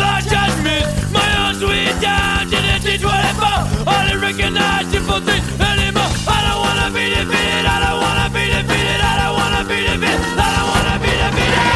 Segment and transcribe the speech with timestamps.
[0.00, 0.86] Lost judgment.
[1.12, 3.86] My own sweet down to the T24.
[3.86, 6.10] I don't recognize simple things anymore.
[6.26, 10.38] I don't wanna be defeated, I don't wanna be defeated, I don't wanna be defeated,
[10.38, 11.68] I don't wanna be defeated.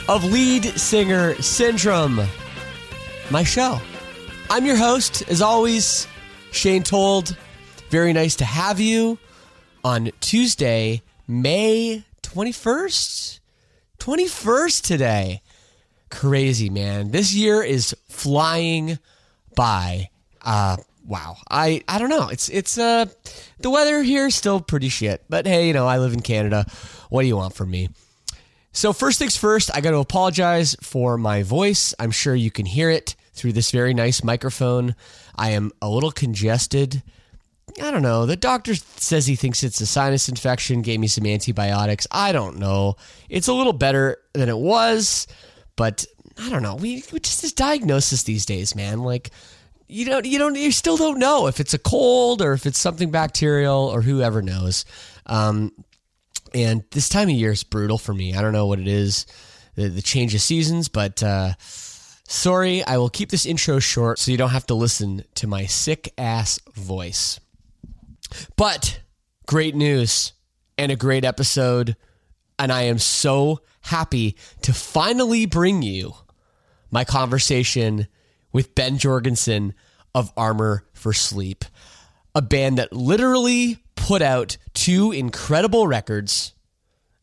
[0.08, 2.26] of Lead Singer Syndrome,
[3.30, 3.80] my show.
[4.52, 6.08] I'm your host, as always,
[6.50, 7.36] Shane Told.
[7.88, 9.16] Very nice to have you
[9.84, 13.38] on Tuesday, May 21st.
[14.00, 15.42] 21st today.
[16.10, 17.12] Crazy, man.
[17.12, 18.98] This year is flying
[19.54, 20.10] by.
[20.42, 21.36] Uh wow.
[21.48, 22.28] I I don't know.
[22.28, 23.06] It's it's uh
[23.60, 25.22] the weather here is still pretty shit.
[25.28, 26.66] But hey, you know, I live in Canada.
[27.08, 27.90] What do you want from me?
[28.72, 31.94] So first things first, I got to apologize for my voice.
[32.00, 34.94] I'm sure you can hear it through this very nice microphone.
[35.36, 37.02] I am a little congested.
[37.80, 38.26] I don't know.
[38.26, 42.06] The doctor says he thinks it's a sinus infection, gave me some antibiotics.
[42.10, 42.96] I don't know.
[43.28, 45.26] It's a little better than it was,
[45.76, 46.04] but
[46.38, 46.74] I don't know.
[46.74, 49.00] We, we just this diagnosis these days, man.
[49.00, 49.30] Like
[49.86, 52.78] you don't you don't you still don't know if it's a cold or if it's
[52.78, 54.84] something bacterial or whoever knows.
[55.26, 55.72] Um,
[56.54, 58.34] and this time of year is brutal for me.
[58.34, 59.26] I don't know what it is,
[59.76, 61.52] the, the change of seasons, but uh,
[62.30, 65.66] sorry, I will keep this intro short so you don't have to listen to my
[65.66, 67.40] sick ass voice.
[68.56, 69.00] But
[69.46, 70.32] great news
[70.78, 71.96] and a great episode.
[72.58, 76.14] And I am so happy to finally bring you
[76.90, 78.06] my conversation
[78.52, 79.74] with Ben Jorgensen
[80.14, 81.64] of Armor for Sleep,
[82.34, 86.52] a band that literally put out two incredible records,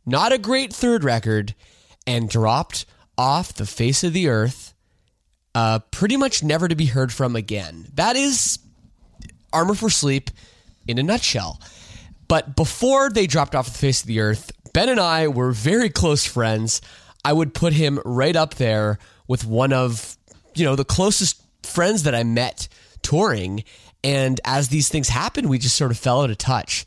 [0.05, 1.53] not a great third record,
[2.05, 2.85] and dropped
[3.17, 4.73] off the face of the earth,
[5.57, 7.87] uh, pretty much never to be heard from again.
[7.95, 8.59] That is
[9.51, 10.29] Armor for Sleep
[10.87, 11.59] in a nutshell.
[12.27, 15.89] But before they dropped off the face of the earth, Ben and I were very
[15.89, 16.79] close friends.
[17.25, 20.15] I would put him right up there with one of,
[20.53, 22.67] you know, the closest friends that I met
[23.01, 23.63] touring.
[24.03, 26.85] And as these things happened, we just sort of fell out of touch.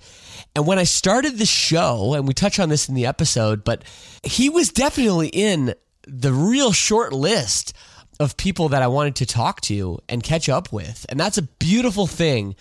[0.55, 3.83] And when I started the show, and we touch on this in the episode, but
[4.23, 5.75] he was definitely in
[6.07, 7.75] the real short list
[8.21, 11.07] of people that I wanted to talk to and catch up with.
[11.09, 12.55] And that's a beautiful thing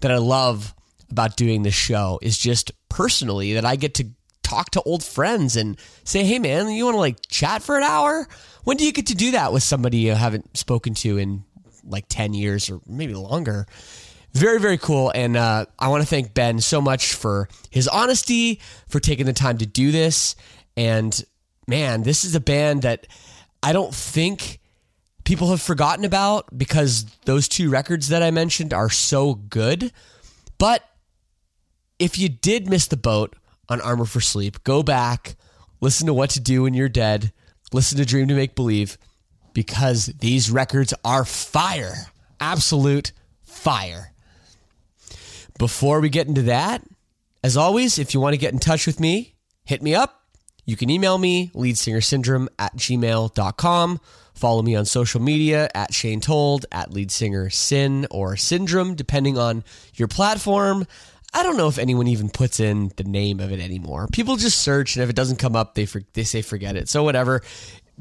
[0.00, 0.74] that I love
[1.10, 4.06] about doing this show is just personally that I get to
[4.42, 7.82] talk to old friends and say, "Hey man, you want to like chat for an
[7.82, 8.26] hour?"
[8.64, 11.44] When do you get to do that with somebody you haven't spoken to in
[11.84, 13.66] like 10 years or maybe longer?
[14.32, 15.12] Very, very cool.
[15.14, 19.34] And uh, I want to thank Ben so much for his honesty, for taking the
[19.34, 20.36] time to do this.
[20.74, 21.22] And
[21.66, 23.06] man, this is a band that
[23.62, 24.60] I don't think
[25.24, 29.92] people have forgotten about because those two records that I mentioned are so good.
[30.58, 30.82] But
[31.98, 33.36] if you did miss the boat
[33.68, 35.36] on Armor for Sleep, go back,
[35.80, 37.32] listen to What to Do When You're Dead,
[37.72, 38.98] listen to Dream to Make Believe,
[39.52, 41.94] because these records are fire.
[42.40, 43.12] Absolute
[43.44, 44.12] fire.
[45.58, 46.82] Before we get into that,
[47.44, 49.34] as always, if you want to get in touch with me,
[49.64, 50.22] hit me up.
[50.64, 54.00] you can email me, leadsingersyndrome at gmail.com.
[54.42, 59.38] Follow me on social media at Shane Told, at lead singer Sin or Syndrome, depending
[59.38, 59.62] on
[59.94, 60.84] your platform.
[61.32, 64.08] I don't know if anyone even puts in the name of it anymore.
[64.12, 66.88] People just search, and if it doesn't come up, they for, they say forget it.
[66.88, 67.42] So whatever.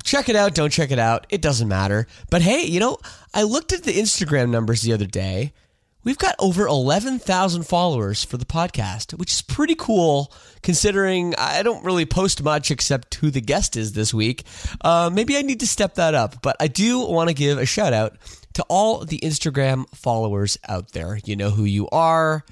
[0.04, 0.56] Check it out.
[0.56, 1.28] Don't check it out.
[1.30, 2.08] It doesn't matter.
[2.32, 2.98] But hey, you know,
[3.36, 5.54] I looked at the Instagram numbers the other day.
[6.03, 10.33] We've got over 11,000 followers for the podcast, which is pretty cool
[10.63, 14.44] considering I don't really post much except who the guest is this week.
[14.81, 17.68] Uh, maybe I need to step that up, but I do want to give a
[17.68, 18.18] shout out
[18.53, 21.19] to all the Instagram followers out there.
[21.24, 22.44] You know who you are.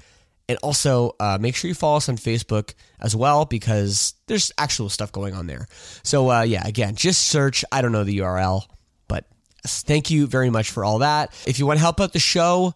[0.48, 4.88] And also, uh, make sure you follow us on Facebook as well because there's actual
[4.88, 5.66] stuff going on there.
[6.02, 8.64] So, uh, yeah, again, just search, I don't know the URL,
[9.06, 9.26] but
[9.64, 11.32] thank you very much for all that.
[11.46, 12.74] If you want to help out the show,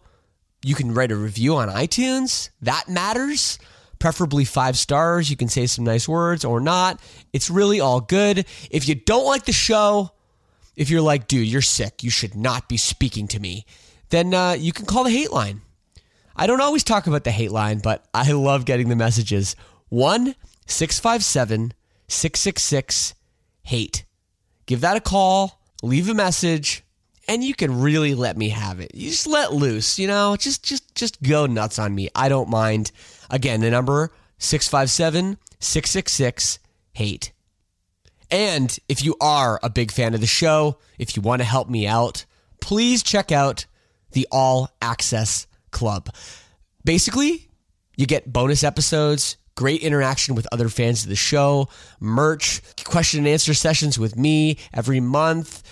[0.65, 2.49] you can write a review on iTunes.
[2.63, 3.59] That matters.
[3.99, 5.29] Preferably five stars.
[5.29, 6.99] You can say some nice words or not.
[7.33, 8.47] It's really all good.
[8.71, 10.11] If you don't like the show,
[10.75, 13.65] if you're like, dude, you're sick, you should not be speaking to me,
[14.09, 15.61] then uh, you can call the hate line.
[16.35, 19.55] I don't always talk about the hate line, but I love getting the messages.
[19.89, 20.33] 1
[20.65, 21.73] 657
[22.07, 23.13] 666
[23.61, 24.03] hate.
[24.65, 26.83] Give that a call, leave a message,
[27.27, 28.93] and you can really let me have it.
[28.93, 30.35] You just let loose, you know?
[30.35, 32.09] Just just just go nuts on me.
[32.15, 32.91] I don't mind.
[33.29, 36.59] Again, the number 657 666
[36.93, 37.31] hate.
[38.31, 41.69] And if you are a big fan of the show, if you want to help
[41.69, 42.25] me out,
[42.59, 43.65] please check out
[44.11, 46.09] the All Access Club.
[46.83, 47.49] Basically,
[47.95, 51.69] you get bonus episodes, great interaction with other fans of the show,
[51.99, 55.63] merch, question and answer sessions with me every month.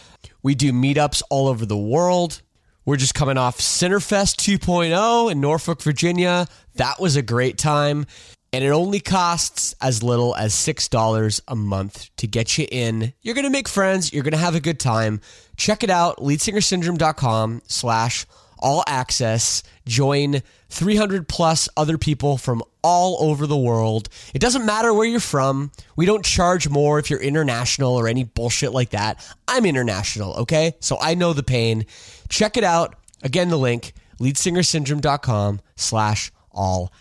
[0.43, 2.41] We do meetups all over the world.
[2.85, 6.47] We're just coming off Centerfest 2.0 in Norfolk, Virginia.
[6.75, 8.05] That was a great time.
[8.51, 13.13] And it only costs as little as $6 a month to get you in.
[13.21, 14.11] You're going to make friends.
[14.13, 15.21] You're going to have a good time.
[15.55, 18.27] Check it out, leadsingersyndrome.com slash
[18.63, 19.61] all access.
[19.85, 24.09] Join 300 plus other people from all over the world.
[24.33, 25.71] It doesn't matter where you're from.
[25.95, 29.23] We don't charge more if you're international or any bullshit like that.
[29.47, 30.73] I'm international, okay?
[30.79, 31.85] So I know the pain.
[32.29, 32.95] Check it out.
[33.21, 36.91] Again, the link, leadsingersyndrome.com slash all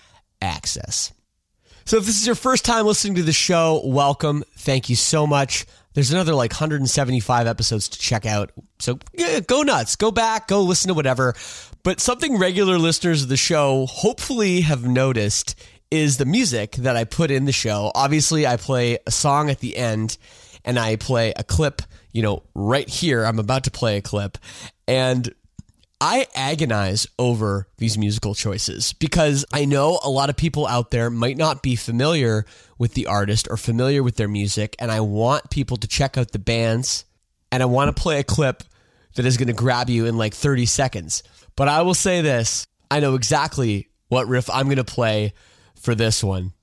[0.41, 1.13] access.
[1.85, 4.45] So if this is your first time listening to the show, welcome.
[4.57, 5.67] Thank you so much.
[5.95, 8.51] There's another like 175 episodes to check out.
[8.79, 9.97] So yeah, go nuts.
[9.97, 11.35] Go back, go listen to whatever.
[11.83, 15.55] But something regular listeners of the show hopefully have noticed
[15.91, 17.93] is the music that I put in the show.
[17.95, 20.17] Obviously, I play a song at the end
[20.65, 23.25] and I play a clip, you know, right here.
[23.25, 24.39] I'm about to play a clip.
[24.89, 25.33] And
[26.01, 31.11] I agonize over these musical choices because I know a lot of people out there
[31.11, 32.45] might not be familiar
[32.83, 36.33] with the artist or familiar with their music, and I want people to check out
[36.33, 37.05] the bands
[37.53, 38.65] and I want to play a clip
[39.15, 41.23] that is going to grab you in like 30 seconds.
[41.55, 45.33] But I will say this I know exactly what riff I'm going to play
[45.81, 46.55] for this one.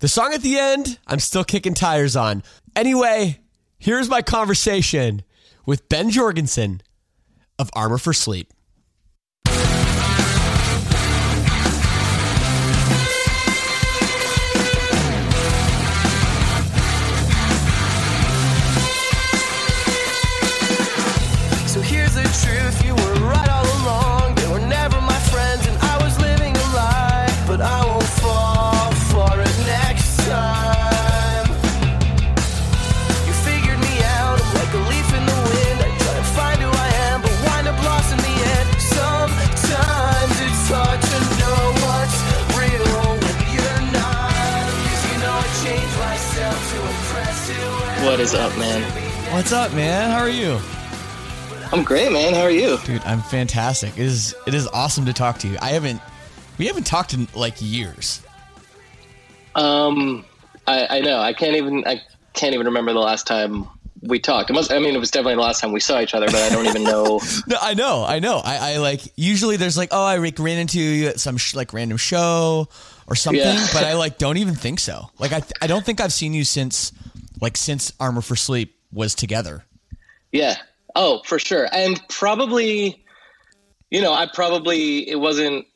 [0.00, 2.42] The song at the end, I'm still kicking tires on.
[2.76, 3.40] Anyway,
[3.78, 5.22] here's my conversation
[5.64, 6.82] with Ben Jorgensen
[7.58, 8.52] of Armor for Sleep.
[48.24, 48.80] Is up, man?
[49.34, 50.10] What's up, man?
[50.10, 50.58] How are you?
[51.70, 52.32] I'm great, man.
[52.32, 52.78] How are you?
[52.86, 53.92] Dude, I'm fantastic.
[53.98, 55.58] It is it is awesome to talk to you.
[55.60, 56.00] I haven't
[56.56, 58.22] we haven't talked in like years.
[59.54, 60.24] Um,
[60.66, 61.18] I, I know.
[61.18, 61.86] I can't even.
[61.86, 62.00] I
[62.32, 63.68] can't even remember the last time
[64.00, 64.48] we talked.
[64.48, 64.72] It must.
[64.72, 66.64] I mean, it was definitely the last time we saw each other, but I don't
[66.66, 67.20] even know.
[67.46, 68.40] No, I know, I know.
[68.42, 71.74] I, I like usually there's like, oh, I ran into you at some sh- like
[71.74, 72.68] random show
[73.06, 73.66] or something, Yeah.
[73.74, 75.10] but I like don't even think so.
[75.18, 76.90] Like I I don't think I've seen you since
[77.40, 79.64] like since Armor for Sleep was together.
[80.32, 80.56] yeah.
[80.96, 81.66] Oh, for sure.
[81.72, 83.04] And probably,
[83.90, 85.66] you know, I probably it wasn't.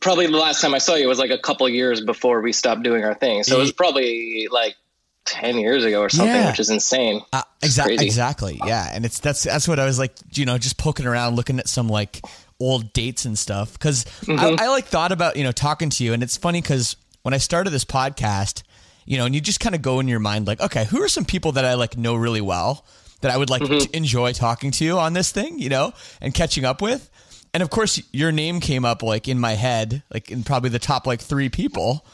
[0.00, 2.82] Probably the last time I saw you was like a couple years before we stopped
[2.82, 3.42] doing our thing.
[3.44, 4.76] So it was probably like
[5.24, 6.50] ten years ago or something, Yeah.
[6.50, 7.22] which is insane.
[7.32, 8.60] Uh, exactly, exactly.
[8.64, 11.58] Yeah, and it's that's that's what I was like, you know, just poking around, looking
[11.58, 12.20] at some like
[12.60, 13.72] old dates and stuff.
[13.72, 16.94] Because I, I like thought about you know talking to you, and it's funny because
[17.22, 18.62] when I started this podcast,
[19.04, 21.08] you know, and you just kind of go in your mind like, okay, who are
[21.08, 22.84] some people that I like know really well
[23.20, 23.78] that I would like Mm-hmm.
[23.90, 27.08] to enjoy talking to on this thing, you know, and catching up with.
[27.54, 30.78] And of course, your name came up like in my head, like in probably the
[30.78, 32.04] top like three people.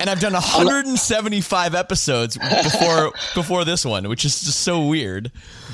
[0.00, 5.32] And I've done 175 episodes before before this one, which is just so weird.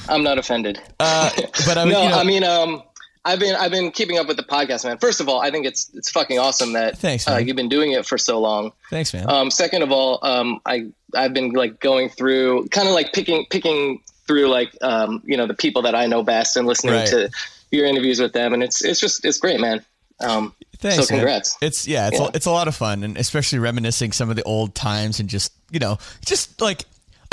[0.08, 0.80] I'm not offended.
[0.98, 1.30] Uh,
[1.66, 2.82] but I, no, you know, I mean, um,
[3.24, 4.98] I've been I've been keeping up with the podcast, man.
[4.98, 7.92] First of all, I think it's it's fucking awesome that Thanks, uh, you've been doing
[7.92, 8.72] it for so long.
[8.90, 9.28] thanks, man.
[9.30, 13.46] Um, second of all, um, I I've been like going through kind of like picking
[13.48, 17.08] picking through like um, you know the people that I know best and listening Right.
[17.08, 17.30] to
[17.70, 19.82] your interviews with them, and it's it's just it's great, man.
[20.20, 21.20] Um, Thanks, so man.
[21.20, 21.56] congrats.
[21.62, 22.26] It's yeah, it's Yeah.
[22.26, 25.28] A, it's a lot of fun, and especially reminiscing some of the old times, and
[25.30, 26.84] just you know, just like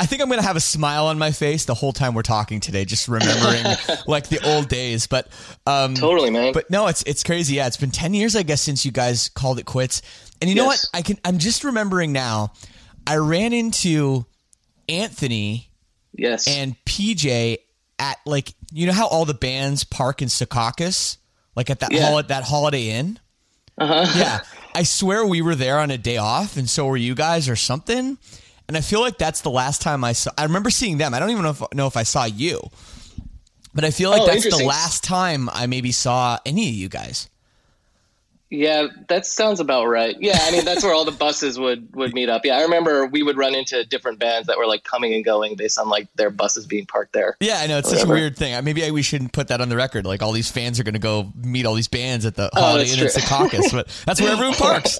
[0.02, 2.58] I think I'm gonna have a smile on my face the whole time we're talking
[2.58, 3.62] today, just remembering
[4.08, 5.06] like the old days.
[5.06, 5.28] But
[5.64, 6.52] um, Totally, man.
[6.52, 7.54] But no, it's it's crazy.
[7.54, 10.02] Yeah, it's been ten years, I guess, since you guys called it quits.
[10.40, 10.84] And you know what?
[10.92, 11.18] I can.
[11.24, 12.52] I'm just remembering now.
[13.06, 14.26] I ran into
[14.88, 15.70] Anthony
[16.12, 16.48] yes.
[16.48, 17.58] and PJ
[18.00, 21.16] at like you know how all the bands park in Secaucus,
[21.54, 22.08] like at that Yeah.
[22.10, 23.20] hol- that Holiday Inn.
[23.78, 24.12] uh-huh.
[24.18, 24.40] Yeah,
[24.74, 27.54] I swear we were there on a day off, and so were you guys or
[27.54, 28.18] something.
[28.72, 30.30] And I feel like that's the last time I saw.
[30.38, 31.12] I remember seeing them.
[31.12, 32.70] I don't even know if, know if I saw you,
[33.74, 36.88] but I feel like Oh, that's the last time I maybe saw any of you
[36.88, 37.28] guys.
[38.48, 40.16] Yeah, that sounds about right.
[40.18, 42.46] Yeah, I mean that's where all the buses would would meet up.
[42.46, 45.54] Yeah, I remember we would run into different bands that were like coming and going
[45.56, 47.36] based on like their buses being parked there.
[47.40, 48.64] Yeah, I know it's such a weird thing.
[48.64, 50.06] Maybe I, we shouldn't put that on the record.
[50.06, 52.60] Like all these fans are going to go meet all these bands at the oh,
[52.60, 53.06] Holiday Oh, Inn in.
[53.08, 54.98] Secaucus, but that's where everyone parks.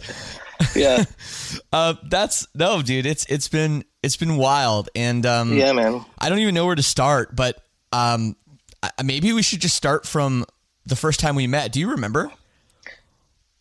[0.75, 1.05] Yeah,
[1.73, 3.07] Uh, that's no, dude.
[3.07, 6.05] It's it's been it's been wild, and um, yeah, man.
[6.19, 7.35] I don't even know where to start.
[7.37, 8.37] But um,
[8.83, 10.45] I- maybe we should just start from
[10.87, 11.73] the first time we met.
[11.73, 12.31] Do you remember?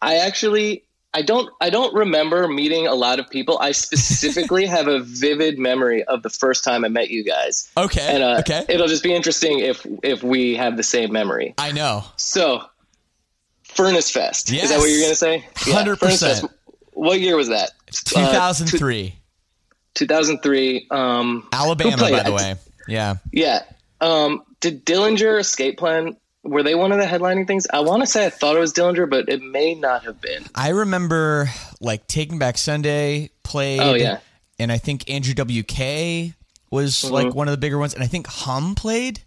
[0.01, 3.59] I actually I don't I don't remember meeting a lot of people.
[3.59, 7.69] I specifically have a vivid memory of the first time I met you guys.
[7.77, 8.65] Okay, And uh, okay.
[8.69, 11.53] it'll just be interesting if if we have the same memory.
[11.57, 12.03] I know.
[12.15, 12.63] So,
[13.63, 14.51] Furnace Fest.
[14.51, 14.65] Yes.
[14.65, 15.45] Is that what you're going to say?
[15.55, 15.97] 100%.
[15.99, 16.45] Furnace Fest.
[17.01, 17.71] What year was that?
[17.91, 19.15] Two thousand three,
[19.95, 20.85] 2003.
[20.91, 22.55] Um, Alabama, by the way.
[22.87, 23.15] Yeah.
[23.31, 23.63] Yeah.
[24.01, 26.15] Um, did Dillinger Escape Plan?
[26.43, 27.65] Were they one of the headlining things?
[27.73, 30.45] I want to say I thought it was Dillinger, but it may not have been.
[30.53, 33.79] I remember like Taking Back Sunday played.
[33.79, 34.19] Oh, yeah.
[34.59, 36.35] And I think Andrew WK
[36.69, 37.13] was Mm-hmm.
[37.15, 39.21] like one of the bigger ones, and I think Hum played.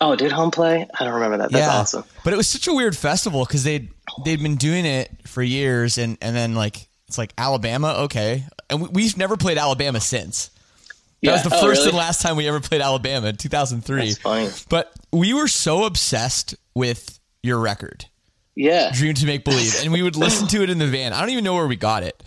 [0.00, 0.88] Oh, did Hum play?
[0.98, 1.52] I don't remember that.
[1.52, 1.78] That's yeah.
[1.80, 2.02] awesome.
[2.24, 3.90] But it was such a weird festival because they'd
[4.24, 8.82] they'd been doing it for years, and and then like it's like Alabama, okay, and
[8.82, 10.48] we, we've never played Alabama since.
[10.48, 11.32] That Yeah.
[11.32, 11.88] was the Oh, first really?
[11.90, 13.96] and last time we ever played Alabama in 2003.
[14.08, 14.48] That's funny.
[14.68, 18.06] But we were so obsessed with your record,
[18.54, 18.90] Yeah.
[18.92, 21.12] Dream to Make Believe, and we would listen to it in the van.
[21.12, 22.22] I don't even know where we got it.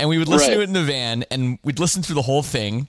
[0.00, 2.44] And we would listen to it in the van and we'd listen through the whole
[2.44, 2.86] thing.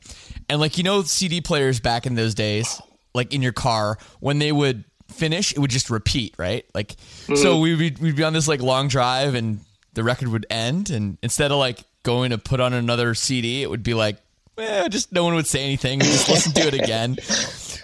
[0.48, 2.79] And like you know CD players back in those days,
[3.15, 6.65] like in your car, when they would finish, it would just repeat, right?
[6.75, 6.89] Like
[7.25, 7.36] Mm-hmm.
[7.38, 9.60] so we'd be, we'd be on this like long drive and
[9.93, 13.69] the record would end and instead of like going to put on another CD, it
[13.69, 14.17] would be like
[14.58, 16.00] eh, just no one would say anything.
[16.00, 17.17] We just listen to it again.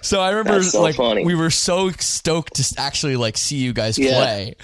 [0.06, 1.26] So I remember so like funny.
[1.26, 4.12] we were so stoked to actually like see you guys Yeah.
[4.12, 4.56] play.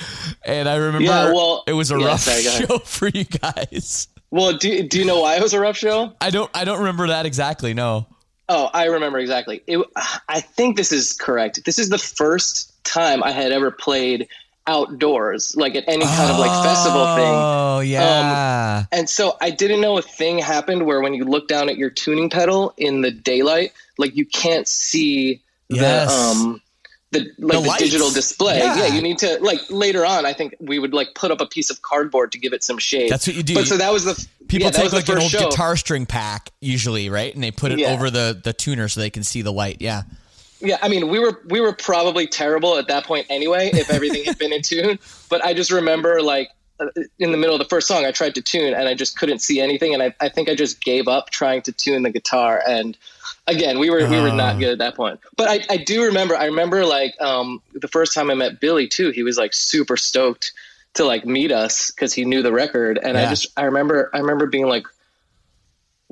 [0.46, 4.08] And I remember Yeah, well- it was a yeah, rough sorry, show for you guys.
[4.30, 6.14] Well, do, do you know why it was a rough show?
[6.22, 7.74] I don't I don't remember that exactly.
[7.74, 8.06] No.
[8.50, 9.64] Oh, I remember exactly.
[9.66, 9.84] It,
[10.30, 11.66] I think this is correct.
[11.66, 14.28] This is the first time I had ever played
[14.68, 17.34] outdoors, like at any kind of like festival thing.
[17.34, 18.86] Oh yeah.
[18.92, 21.90] And so I didn't know a thing happened where when you look down at your
[21.90, 26.62] tuning pedal in the daylight, like you can't see the um
[27.12, 27.84] the like the, lights.
[27.84, 28.60] digital display.
[28.60, 28.76] Yeah.
[28.78, 28.94] Yeah.
[28.96, 30.26] you need to like later on.
[30.26, 32.78] I think we would like put up a piece of cardboard to give it some
[32.78, 33.10] shade.
[33.12, 33.56] That's what you do.
[33.56, 35.50] But so that was the People yeah, take like an old show.
[35.50, 37.34] guitar string pack usually, right?
[37.34, 37.94] And they put it Yeah.
[37.94, 39.78] over the the tuner so they can see the light.
[39.80, 40.04] Yeah.
[40.62, 44.24] Yeah, I mean, we were we were probably terrible at that point anyway, if everything
[44.24, 45.00] had been in tune.
[45.30, 46.50] But I just remember, like,
[46.80, 46.88] uh,
[47.20, 49.40] in the middle of the first song, I tried to tune and I just couldn't
[49.40, 52.62] see anything, and I, I think I just gave up trying to tune the guitar.
[52.68, 52.98] And
[53.48, 55.20] again, we were we were not good at that point.
[55.36, 58.88] But I, I do remember, I remember like um, the first time I met Billy
[58.88, 59.12] too.
[59.12, 60.52] He was like super stoked
[60.94, 64.20] to like meet us because he knew the record, and I just I remember I
[64.20, 64.86] remember being like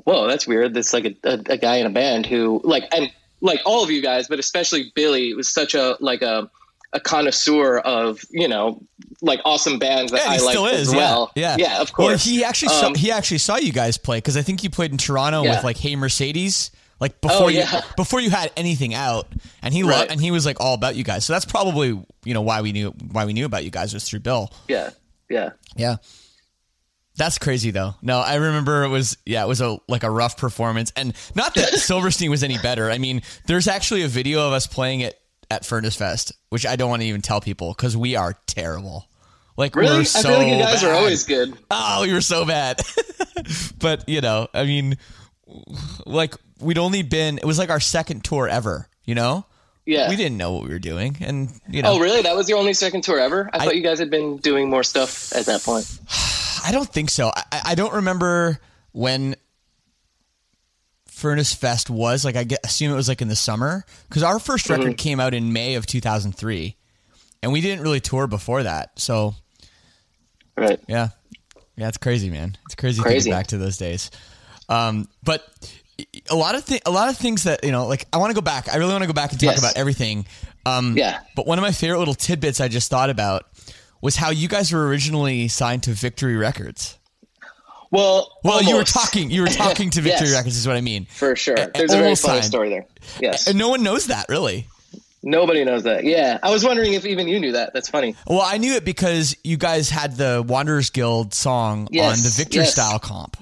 [0.04, 0.74] whoa, that's weird.
[0.74, 3.90] That's like a, a, a guy in a band who like and like all of
[3.90, 6.50] you guys, but especially Billy was such a like a
[6.92, 8.82] a connoisseur of you know
[9.22, 11.30] like awesome bands that Yeah, I like as well.
[11.36, 12.06] Yeah, yeah, yeah, of course.
[12.08, 14.70] Well, he actually saw, Um, he actually saw you guys play because I think you
[14.70, 15.54] played in Toronto Yeah.
[15.56, 17.62] with like Hey Mercedes, like before Oh, you
[17.96, 19.28] before you had anything out,
[19.62, 20.10] and he lo- Right.
[20.10, 21.24] and he was like all about you guys.
[21.24, 21.88] So that's probably
[22.24, 24.50] you know why we knew why we knew about you guys was through Bill.
[24.68, 24.90] yeah,
[25.28, 25.50] yeah.
[25.76, 25.96] Yeah.
[27.20, 27.96] That's crazy though.
[28.00, 31.54] No, I remember it was yeah, it was a like a rough performance, and not
[31.56, 32.90] that Silverstein was any better.
[32.90, 36.76] I mean, there's actually a video of us playing it at Furnace Fest, which I
[36.76, 39.06] don't want to even tell people because we are terrible.
[39.58, 39.96] Like Really?
[39.96, 41.52] we're I so feel like you guys are always good.
[41.70, 42.80] Oh, we were so bad.
[43.78, 44.96] but you know, I mean,
[46.06, 47.36] like we'd only been.
[47.36, 48.88] It was like our second tour ever.
[49.04, 49.44] You know,
[49.84, 50.08] Yeah.
[50.08, 52.22] we didn't know what we were doing, and you know, Oh, really?
[52.22, 53.50] That was your only second tour ever?
[53.52, 55.86] I, thought you guys had been doing more stuff at that point.
[56.64, 57.30] I don't think so.
[57.34, 58.60] I, I don't remember
[58.92, 59.36] when
[61.06, 62.24] Furnace Fest was.
[62.24, 64.82] Like, I get, assume it was like in the summer because our 1st Mm-hmm.
[64.82, 66.76] record came out in May of 2003,
[67.42, 68.98] and we didn't really tour before that.
[68.98, 69.34] So,
[70.56, 70.80] Right.
[70.88, 71.08] yeah,
[71.76, 72.56] yeah, it's crazy, man.
[72.66, 73.16] It's crazy, Crazy.
[73.20, 74.10] thinking back to those days.
[74.68, 75.42] Um, but
[76.30, 78.34] a lot of thi- a lot of things that you know, like I want to
[78.34, 78.68] go back.
[78.72, 79.58] I really want to go back and talk Yes.
[79.58, 80.26] about everything.
[80.66, 81.20] Um, Yeah.
[81.34, 83.44] But one of my favorite little tidbits I just thought about
[84.00, 86.98] was how you guys were originally signed to Victory Records.
[87.90, 89.30] Well, Well, you were talking.
[89.30, 90.36] You were talking to Victory Yes.
[90.36, 91.06] Records, is what I mean.
[91.06, 91.56] For sure.
[91.56, 92.44] There's a very almost funny signed.
[92.44, 92.86] story there.
[93.20, 93.48] Yes.
[93.48, 94.66] And no one knows that, really.
[95.22, 96.04] Nobody knows that.
[96.04, 96.38] Yeah.
[96.42, 97.74] I was wondering if even you knew that.
[97.74, 98.14] That's funny.
[98.26, 102.30] Well, I knew it because you guys had the Wanderers Guild song Yes, on the
[102.30, 102.72] Victory yes.
[102.72, 103.36] Style comp,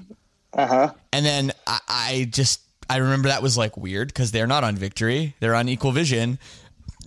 [0.55, 0.93] Uh huh.
[1.13, 4.75] and then I, I just I remember that was like weird because they're not on
[4.77, 6.39] Victory; they're on Equal Vision.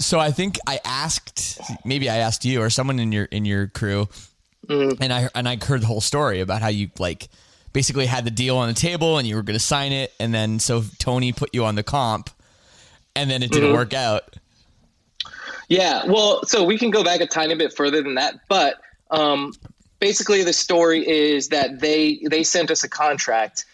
[0.01, 3.67] So I think I asked, maybe I asked you or someone in your in your
[3.67, 4.07] crew,
[4.67, 5.01] Mm-hmm.
[5.01, 7.29] and I and I heard the whole story about how you like
[7.73, 10.33] basically had the deal on the table and you were going to sign it, and
[10.33, 12.29] then so Tony put you on the comp,
[13.15, 13.73] and then it didn't Mm-hmm.
[13.73, 14.35] work out.
[15.67, 19.53] Yeah, well, so we can go back a tiny bit further than that, but um,
[19.99, 23.65] basically the story is that they they sent us a contract,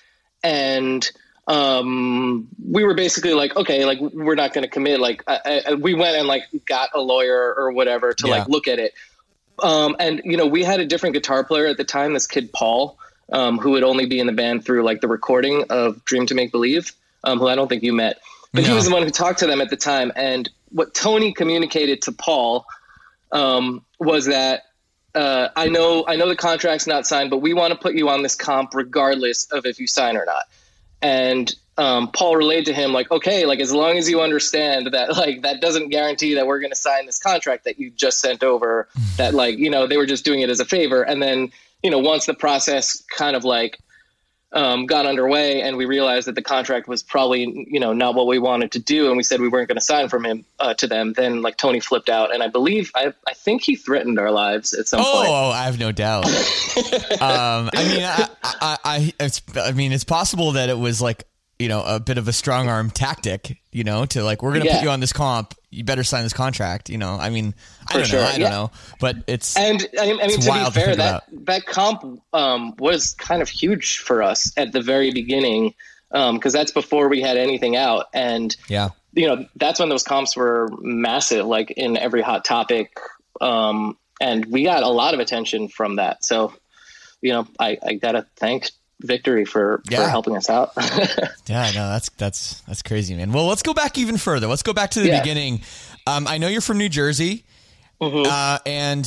[0.44, 1.12] and
[1.48, 5.00] um, we were basically like, okay, like we're not going to commit.
[5.00, 8.40] Like I, I, we went and like got a lawyer or whatever to Yeah.
[8.40, 8.94] like look at it,
[9.64, 12.52] um, and you know we had a different guitar player at the time, this kid
[12.52, 12.98] Paul,
[13.32, 16.36] um, who would only be in the band through like the recording of Dream to
[16.36, 16.92] Make Believe,
[17.24, 18.20] um, who I don't think you met,
[18.54, 21.32] but he was the one who talked to them at the time, and what Tony
[21.32, 22.66] communicated to Paul
[23.32, 24.64] um, was that
[25.16, 28.10] uh, I know I know the contract's not signed, but we want to put you
[28.10, 30.44] on this comp regardless of if you sign or not.
[31.08, 35.16] And um, Paul relayed to him like, okay, like as long as you understand that
[35.16, 38.44] like that doesn't guarantee that we're going to sign this contract that you just sent
[38.44, 38.90] over.
[39.16, 41.02] that like you know they were just doing it as a favor.
[41.02, 41.50] And then
[41.82, 43.80] you know once the process kind of like
[44.58, 48.26] um, got underway and we realized that the contract was probably you know not what
[48.26, 50.74] we wanted to do and we said we weren't going to sign from him uh,
[50.74, 54.18] to them then like tony flipped out and i believe i, I think he threatened
[54.18, 56.26] our lives at some point Oh, I have no doubt.
[57.22, 61.26] um, I mean, I, I, I, I mean, it's possible that it was like
[61.60, 64.66] you know a bit of a strong arm tactic, you know, to like we're gonna
[64.66, 64.76] Yeah.
[64.78, 66.90] put you on this comp, you better sign this contract.
[66.90, 67.54] You know, I mean,
[67.90, 70.38] I For don't sure, know, I don't know, but it's and i, I mean to
[70.38, 74.72] be to fair think that that comp um, was kind of huge for us at
[74.72, 75.74] the very beginning
[76.12, 78.06] because that's before we had anything out.
[78.14, 82.98] And yeah, you know that's when those comps were massive like in every hot topic
[83.42, 86.24] um, and we got a lot of attention from that.
[86.24, 86.54] So
[87.22, 88.70] you know i, I gotta thank
[89.02, 90.04] victory for, Yeah.
[90.04, 90.72] for helping us out
[91.48, 93.32] yeah, no, that's that's that's crazy, man.
[93.32, 94.48] Well, let's go back even further.
[94.48, 95.20] Let's go back to the Yeah.
[95.22, 95.62] beginning.
[96.08, 97.44] Um, I know you're from New Jersey,
[98.02, 98.30] Mm-hmm.
[98.32, 99.06] uh, and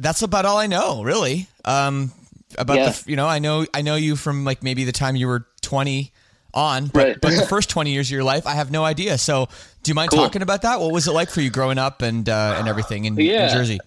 [0.00, 1.46] that's about all I know, really.
[1.64, 2.12] Um,
[2.58, 2.88] about Yeah.
[2.90, 5.46] the, you know, I know I know you from like maybe the time you were
[5.62, 6.12] 20
[6.54, 7.20] on, but, Right.
[7.20, 9.16] but the first 20 years of your life, I have no idea.
[9.18, 9.48] So,
[9.82, 10.18] do you mind Cool.
[10.22, 10.80] talking about that?
[10.80, 13.46] What was it like for you growing up and uh, and everything in, Yeah.
[13.46, 13.78] in Jersey?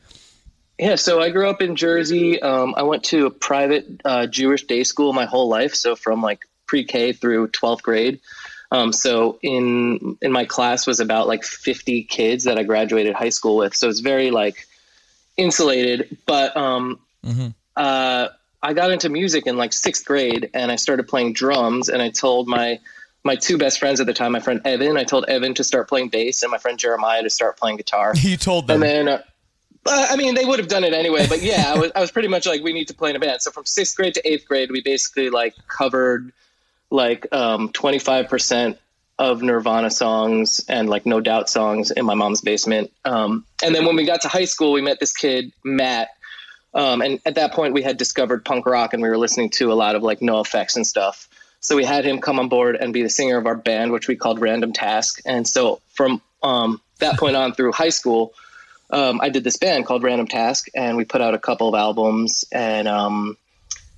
[0.77, 4.63] Yeah so i grew up in jersey um, i went to a private uh, jewish
[4.63, 8.19] day school my whole life so from like pre-k through 12th grade
[8.71, 13.29] um, so in in my class was about like 50 kids that i graduated high
[13.29, 14.67] school with so it's very like
[15.37, 16.99] insulated but um,
[17.75, 18.29] uh,
[18.65, 22.09] I got into music in like sixth grade and I started playing drums and I
[22.09, 22.79] told my
[23.23, 25.89] my two best friends at the time, my friend Evan, I told Evan to start
[25.89, 28.13] playing bass and my friend Jeremiah to start playing guitar.
[28.19, 28.81] You told them.
[28.81, 29.21] And then, uh,
[29.85, 32.11] uh, I mean, they would have done it anyway, but yeah, I was, I was
[32.11, 33.41] pretty much like, we need to play in a band.
[33.41, 36.31] So from sixth grade to eighth grade, we basically like covered
[36.89, 38.77] like um, 25%
[39.17, 42.91] of Nirvana songs and like No Doubt songs in my mom's basement.
[43.05, 46.09] Um, and then when we got to high school, we met this kid, Matt.
[46.73, 49.71] Um, and at that point, we had discovered punk rock and we were listening to
[49.71, 51.29] a lot of like NOFX and stuff.
[51.61, 54.07] So we had him come on board and be the singer of our band, which
[54.07, 55.21] we called Random Task.
[55.25, 58.33] And so from um, that point on through high school,
[58.89, 61.75] um, I did this band called Random Task, and we put out a couple of
[61.75, 62.45] albums.
[62.51, 63.37] And um,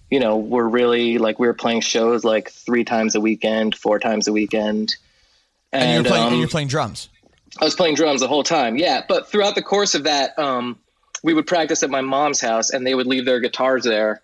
[0.10, 4.00] you know, we're really like we were playing shows like three times a weekend, four
[4.00, 4.96] times a weekend.
[5.72, 7.10] and you're playing um, you're playing drums.
[7.60, 8.78] I was playing drums the whole time.
[8.78, 10.78] Yeah, but throughout the course of that, um,
[11.24, 14.22] we would practice at my mom's house, and they would leave their guitars there.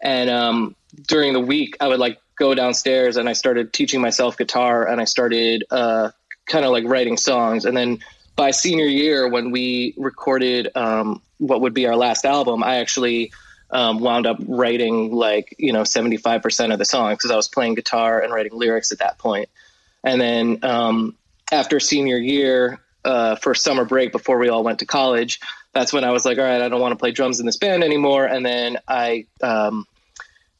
[0.00, 0.74] And um,
[1.06, 5.00] during the week, I would like go downstairs and I started teaching myself guitar and
[5.00, 6.10] I started uh,
[6.46, 7.64] kind of like writing songs.
[7.64, 8.00] And then
[8.36, 13.32] by senior year, when we recorded um, what would be our last album, I actually
[13.70, 17.74] um, wound up writing like you know 75% of the songs because I was playing
[17.74, 19.48] guitar and writing lyrics at that point.
[20.04, 21.16] And then um,
[21.50, 25.40] after senior year, uh, for summer break before we all went to college,
[25.72, 27.56] that's when I was like, all right, I don't want to play drums in this
[27.56, 28.26] band anymore.
[28.26, 29.86] And then I um,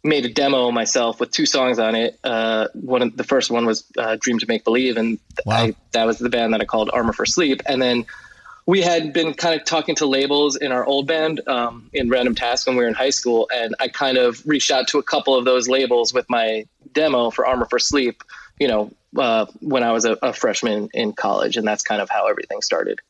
[0.05, 2.19] made a demo myself with two songs on it.
[2.25, 5.57] Uh, one of, the first one was uh, "Dream to Make Believe," and Wow.
[5.57, 7.63] I, that was the band that I called Armor for Sleep.
[7.67, 8.05] And then
[8.67, 12.35] we had been kind of talking to labels in our old band um, in Random
[12.35, 15.03] Task when we were in high school, and I kind of reached out to a
[15.03, 18.23] couple of those labels with my demo for Armor for Sleep.
[18.61, 22.09] You know, uh, when I was a, a freshman in college, and that's kind of
[22.11, 23.01] how everything started.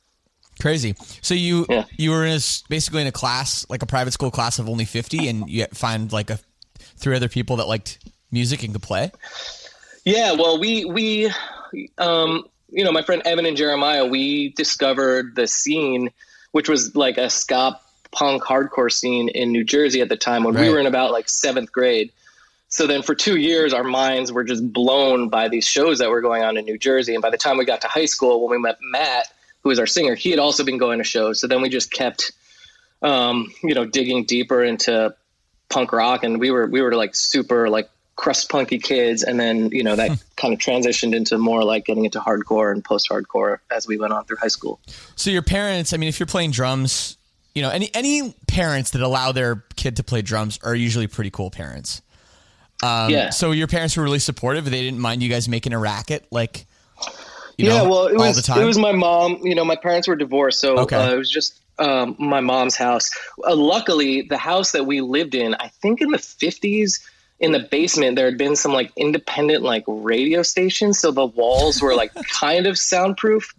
[0.61, 0.94] Crazy.
[1.22, 1.85] So you Yeah.
[1.96, 4.85] you were in a, basically in a class like a private school class of only
[4.85, 6.38] fifty, and you find like a
[7.02, 7.98] three other people that liked
[8.30, 9.10] music and could play.
[10.04, 11.30] Yeah, well, we we,
[11.98, 16.10] um, you know, my friend Evan and Jeremiah, we discovered the scene,
[16.52, 17.78] which was like a ska
[18.10, 20.66] punk hardcore scene in New Jersey at the time when Right.
[20.66, 22.10] we were in about like seventh grade.
[22.68, 26.22] So then for two years, our minds were just blown by these shows that were
[26.22, 27.14] going on in New Jersey.
[27.14, 29.26] And by the time we got to high school, when we met Matt,
[29.62, 31.38] who was our singer, he had also been going to shows.
[31.38, 32.32] So then we just kept,
[33.02, 35.14] um, you know, digging deeper into
[35.72, 39.70] punk rock, and we were we were like super like crust punky kids, and then
[39.72, 43.58] you know that kind of transitioned into more like getting into hardcore and post hardcore
[43.70, 44.78] as we went on through high school.
[45.16, 47.16] So your parents, I mean, if you're playing drums,
[47.54, 51.30] you know, any any parents that allow their kid to play drums are usually pretty
[51.30, 52.02] cool parents.
[52.82, 53.30] Um, Yeah.
[53.30, 54.64] So your parents were really supportive.
[54.64, 56.66] They didn't mind you guys making a racket, like.
[57.58, 58.62] You yeah, know, well, it all was the time.
[58.62, 59.38] it was my mom.
[59.42, 60.96] You know, my parents were divorced, so Okay.
[60.96, 63.10] uh, it was just um, my mom's house.
[63.44, 67.06] Uh, luckily, the house that we lived in, I think in the fifties,
[67.40, 71.82] in the basement, there had been some like independent like radio stations, so the walls
[71.82, 73.52] were like kind of soundproof,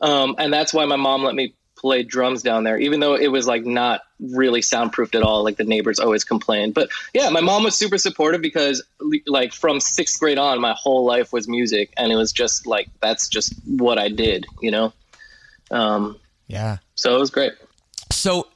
[0.00, 3.28] um, and that's why my mom let me play drums down there, even though it
[3.28, 5.44] was like not really soundproofed at all.
[5.44, 8.82] Like the neighbors always complained, but yeah, my mom was super supportive because
[9.28, 12.88] like from sixth grade on, my whole life was music, and it was just like
[13.00, 14.92] that's just what I did, you know.
[15.70, 16.18] Um,
[16.50, 16.78] yeah.
[17.00, 17.52] So it was great.
[18.12, 18.46] So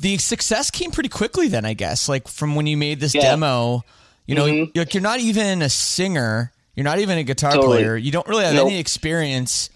[0.00, 2.08] the success came pretty quickly then, I guess.
[2.08, 3.22] Like from when you made this Yeah.
[3.22, 3.82] demo,
[4.26, 4.70] you know, Mhm.
[4.74, 7.78] you're, you're not even a singer, you're not even a guitar Totally.
[7.82, 8.68] player, you don't really have Nope.
[8.68, 9.68] any experience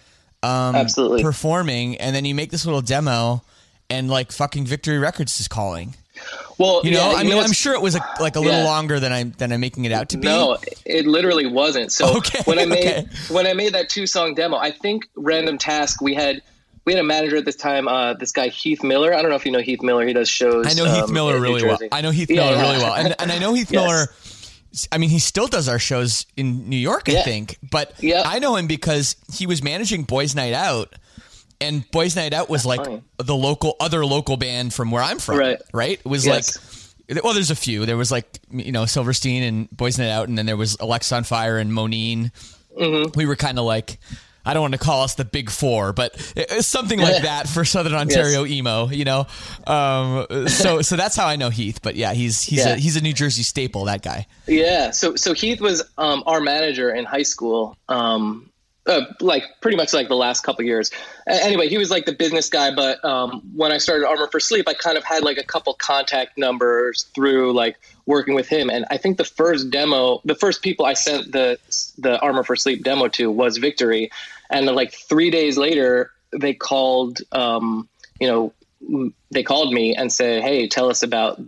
[0.43, 1.23] um, Absolutely.
[1.23, 3.43] performing, and then you make this little demo,
[3.91, 5.97] and like fucking Victory Records is calling.
[6.59, 8.65] Well, You know, yeah, I mean, I'm sure it was a, like a little Yeah.
[8.65, 10.29] longer than I'm than I'm making it out to be.
[10.29, 11.91] No, it literally wasn't.
[11.91, 13.07] So Okay, when I made okay.
[13.29, 16.43] when I made that two song demo, I think Random Task we had
[16.87, 19.13] we had a manager at this time, uh, this guy Heath Miller.
[19.13, 20.07] I don't know if you know Heath Miller.
[20.07, 20.67] He does shows.
[20.67, 21.79] I know Heath um, Miller really well.
[21.93, 22.63] I know Heath Yeah, Miller yeah.
[22.71, 23.83] really well, and and I know Heath Yes.
[23.85, 24.07] Miller.
[24.93, 27.23] I mean, he still does our shows in New York, I Yeah.
[27.25, 27.59] think.
[27.71, 28.23] But Yeah.
[28.27, 30.95] I know him because he was managing Boys Night Out,
[31.61, 33.03] and Boys Night Out was like funny.
[33.19, 35.39] the local other local band from where I'm from.
[35.39, 35.61] Right.
[35.73, 35.99] Right.
[35.99, 36.57] It was Yes.
[37.09, 37.23] like.
[37.25, 37.87] Well, there's a few.
[37.87, 41.61] There was like you know Silverstein and Boys Night Out, and then there was Alexisonfire
[41.61, 42.31] and Moneen.
[42.79, 43.17] Mm-hmm.
[43.19, 43.99] We were kind of like,
[44.47, 46.19] I don't want to call us the Big Four, but
[46.61, 48.89] something like that for Southern Ontario emo.
[48.89, 49.27] You know,
[49.67, 51.81] um, so so that's how I know Heath.
[51.83, 52.75] But yeah, he's he's Yeah.
[52.75, 53.85] a he's a New Jersey staple.
[53.87, 54.27] That guy.
[54.47, 54.93] Yeah.
[54.93, 57.77] So so Heath was um, our manager in high school.
[57.89, 58.51] Um,
[58.87, 60.93] uh, like pretty much like the last couple years.
[61.27, 62.73] Anyway, he was like the business guy.
[62.73, 65.75] But um, when I started Armor for Sleep, I kind of had like a couple
[65.75, 68.71] contact numbers through like working with him.
[68.71, 71.59] And I think the first demo, the first people I sent the
[71.99, 74.11] the Armor for Sleep demo to was Victory.
[74.51, 77.21] And like three days later, they called.
[77.33, 77.89] Um,
[78.21, 81.41] you know, they called me and said, "Hey, tell us about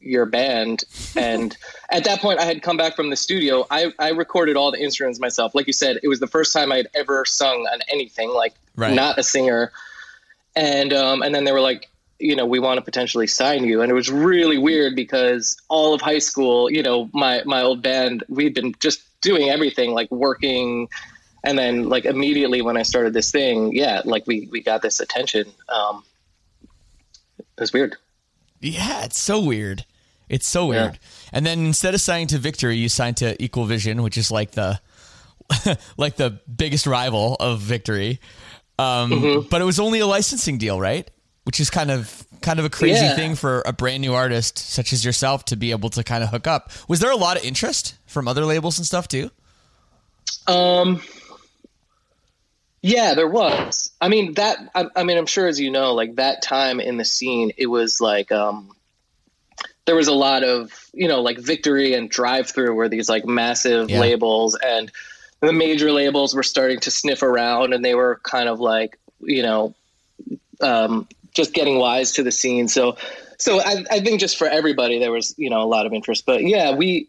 [0.00, 0.84] your band
[1.16, 1.56] and
[1.90, 4.80] at that point i had come back from the studio I, I recorded all the
[4.82, 8.30] instruments myself like you said it was the first time i'd ever sung on anything
[8.30, 8.94] like Right.
[8.94, 9.72] not a singer
[10.56, 13.82] and um, and then they were like you know we want to potentially sign you
[13.82, 17.82] and it was really weird because all of high school you know my my old
[17.82, 20.88] band we'd been just doing everything like working
[21.44, 24.98] and then like immediately when i started this thing yeah like we we got this
[25.00, 26.02] attention um
[27.38, 27.96] it was weird
[28.60, 29.84] Yeah, it's so weird.
[30.28, 30.84] It's so Yeah.
[30.86, 30.98] weird.
[31.32, 34.52] And then instead of signing to Victory, you signed to Equal Vision, which is like
[34.52, 34.80] the
[35.98, 38.20] like the biggest rival of Victory.
[38.78, 39.48] Um, Mm-hmm.
[39.50, 41.08] But it was only a licensing deal, right?
[41.44, 43.14] Which is kind of kind of a crazy Yeah.
[43.14, 46.30] thing for a brand new artist such as yourself to be able to kind of
[46.30, 46.70] hook up.
[46.88, 49.30] Was there a lot of interest from other labels and stuff too?
[50.46, 51.00] Um,
[52.84, 53.90] yeah, there was.
[53.98, 54.58] I mean that.
[54.74, 57.66] I, I mean, I'm sure as you know, like that time in the scene, it
[57.66, 58.70] was like um,
[59.86, 63.24] there was a lot of you know like Victory and Drive Through were these like
[63.24, 64.00] massive Yeah.
[64.00, 64.92] labels, and
[65.40, 69.42] the major labels were starting to sniff around, and they were kind of like you
[69.42, 69.74] know
[70.60, 72.68] um, just getting wise to the scene.
[72.68, 72.98] So
[73.38, 76.26] so I, I think just for everybody there was you know a lot of interest.
[76.26, 77.08] But yeah, we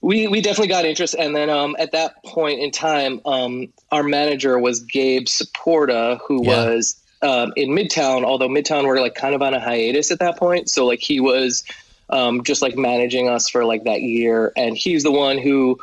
[0.00, 4.02] we we definitely got interest, and then um, at that point in time, um, our
[4.02, 6.64] manager was Gabe Saporta, who Yeah.
[6.66, 8.24] was um, in Midtown.
[8.24, 11.18] Although Midtown were like kind of on a hiatus at that point, so like he
[11.20, 11.64] was
[12.10, 15.78] um, just like managing us for like that year, and he's the one who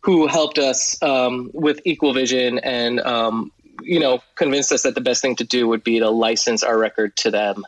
[0.00, 3.50] who helped us um, with Equal Vision and um,
[3.82, 6.78] you know convinced us that the best thing to do would be to license our
[6.78, 7.64] record to them.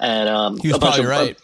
[0.00, 1.38] And um, He was probably of- right.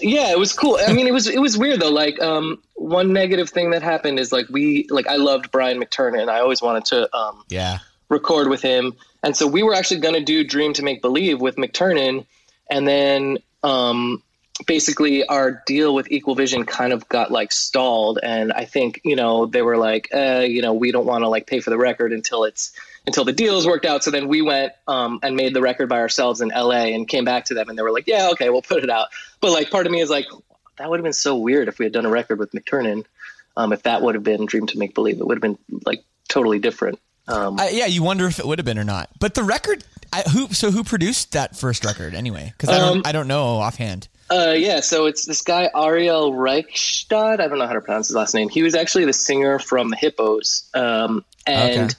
[0.00, 0.78] Yeah, it was cool.
[0.86, 1.90] I mean, it was it was weird though.
[1.90, 6.28] Like, um, one negative thing that happened is like we like I loved Brian McTernan.
[6.28, 7.78] I always wanted to um, Yeah.
[8.08, 11.40] record with him, and so we were actually going to do Dream to Make Believe
[11.40, 12.24] with McTernan,
[12.70, 14.22] and then um,
[14.66, 19.14] basically our deal with Equal Vision kind of got like stalled, and I think you
[19.14, 21.78] know they were like, uh, you know, we don't want to like pay for the
[21.78, 22.72] record until it's
[23.06, 24.04] until the deals worked out.
[24.04, 27.24] So then we went um, and made the record by ourselves in LA and came
[27.24, 29.08] back to them, and they were like, yeah, okay, we'll put it out.
[29.40, 30.26] But like, part of me is like,
[30.78, 33.04] that would have been so weird if we had done a record with McTernan.
[33.56, 36.02] Um, if that would have been Dream to Make Believe, it would have been like
[36.28, 36.98] totally different.
[37.28, 39.10] Um, I, yeah, you wonder if it would have been or not.
[39.20, 42.52] But the record, I, who so who produced that first record anyway?
[42.56, 44.08] Because I don't Um, I don't know offhand.
[44.30, 47.40] Uh, yeah, so it's this guy Ariel Rechtshaid.
[47.40, 48.48] I don't know how to pronounce his last name.
[48.48, 51.94] He was actually the singer from the Hippos, um, and Okay.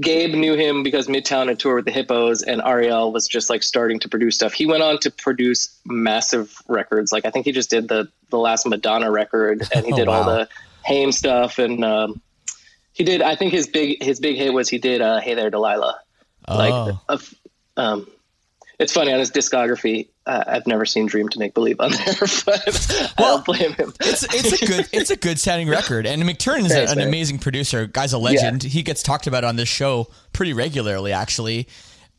[0.00, 3.62] Gabe knew him because Midtown had toured with the Hippos, and Ariel was just like
[3.62, 4.52] starting to produce stuff.
[4.52, 7.12] He went on to produce massive records.
[7.12, 10.08] Like I think he just did the the last Madonna record, and he Oh, did
[10.08, 10.48] all the
[10.84, 12.20] Haim stuff, and um,
[12.92, 13.22] he did.
[13.22, 16.00] I think his big his big hit was he did uh, Hey There Delilah.
[16.48, 17.18] Like, Oh.
[17.76, 18.06] um,
[18.78, 20.08] it's funny on his discography.
[20.26, 22.14] Uh, I've never seen Dream to Make Believe on there,
[22.46, 23.92] but I don't blame him.
[24.00, 27.86] It's it's a good it's a good sounding record, and McTernan is an amazing producer.
[27.86, 28.62] Guy's a legend.
[28.62, 31.68] He gets talked about on this show pretty regularly, actually.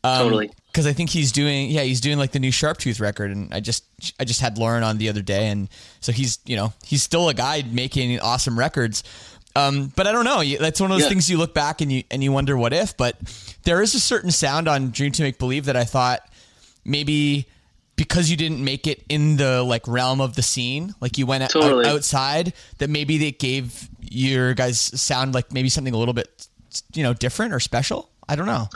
[0.04, 0.50] Um, Totally.
[0.70, 3.58] Because I think he's doing yeah he's doing like the new Sharptooth record, and I
[3.60, 3.84] just
[4.20, 5.68] I just had Lauren on the other day, and
[6.00, 9.02] so he's you know he's still a guy making awesome records.
[9.56, 10.44] Um, but I don't know.
[10.60, 11.08] That's one of those Yeah.
[11.08, 12.96] things you look back and you and you wonder what if.
[12.96, 13.16] But
[13.64, 16.20] there is a certain sound on Dream to Make Believe that I thought
[16.84, 17.46] maybe
[17.96, 21.44] because you didn't make it in the like realm of the scene, like you went
[21.44, 21.56] out-
[21.86, 26.46] outside, that maybe they gave your guys sound like maybe something a little bit,
[26.94, 28.10] you know, different or special.
[28.28, 28.68] I don't know.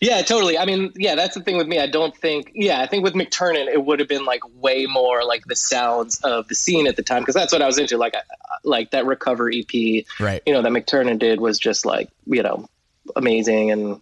[0.00, 0.58] Yeah, totally.
[0.58, 1.78] I mean, yeah, that's the thing with me.
[1.78, 5.24] I don't think, yeah, I think with McTernan, it would have been like way more
[5.24, 7.96] like the sounds of the scene at the time because that's what I was into.
[7.96, 8.20] Like, I,
[8.62, 10.42] like that Recover EP, Right.
[10.44, 12.68] You know, that McTernan did was just like, you know,
[13.14, 14.00] amazing, and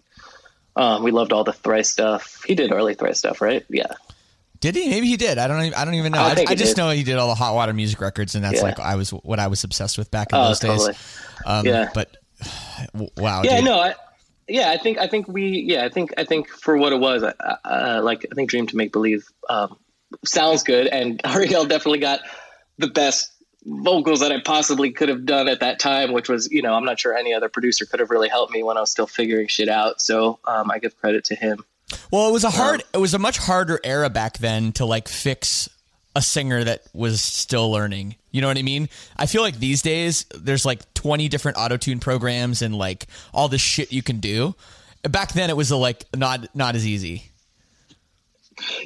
[0.75, 2.43] um, we loved all the Thrice stuff.
[2.45, 3.65] He did early Thrice stuff, right?
[3.69, 3.93] Yeah,
[4.65, 4.89] Did he?
[4.89, 5.37] Maybe he did.
[5.37, 5.61] I don't.
[5.63, 6.21] Even, I don't even know.
[6.21, 6.79] I I, I just did.
[6.81, 8.63] know he did all the hot water music records, and that's Yeah.
[8.63, 10.93] like I was what I was obsessed with back in Oh, those totally.
[10.93, 11.19] days.
[11.45, 11.91] Um, Yeah.
[11.93, 12.17] But
[13.19, 13.43] wow.
[13.43, 13.65] yeah, dude.
[13.67, 13.95] no, I,
[14.49, 17.23] yeah, I think, I think we, yeah, I think, I think for what it was,
[17.23, 17.33] uh,
[17.65, 19.77] uh, like, I think Dream to Make Believe um,
[20.25, 22.21] sounds good, and Ariel definitely got
[22.79, 23.33] the best
[23.67, 26.85] vocals that I possibly could have done at that time, which was, you know, I'm
[26.85, 29.47] not sure any other producer could have really helped me when I was still figuring
[29.49, 30.01] shit out.
[30.03, 31.65] So um, I give credit to him.
[32.11, 32.83] Well, it was a hard.
[32.93, 35.69] It was a much harder era back then to like fix
[36.17, 38.17] a singer that was still learning.
[38.31, 38.89] You know what I mean?
[39.17, 43.49] I feel like these days there's like 20 different auto tune programs and like all
[43.49, 44.55] this shit you can do.
[45.03, 47.31] Back then it was a, like not not as easy.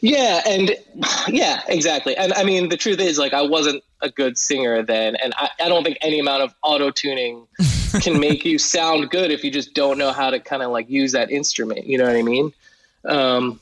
[0.00, 0.74] Yeah, and
[1.28, 2.16] yeah, exactly.
[2.16, 5.50] And I mean, the truth is, like, I wasn't a good singer then, and I,
[5.60, 7.46] I don't think any amount of auto tuning
[8.00, 10.88] can make you sound good if you just don't know how to kind of like
[10.88, 11.86] use that instrument.
[11.86, 12.52] You know what I mean?
[13.04, 13.60] Um,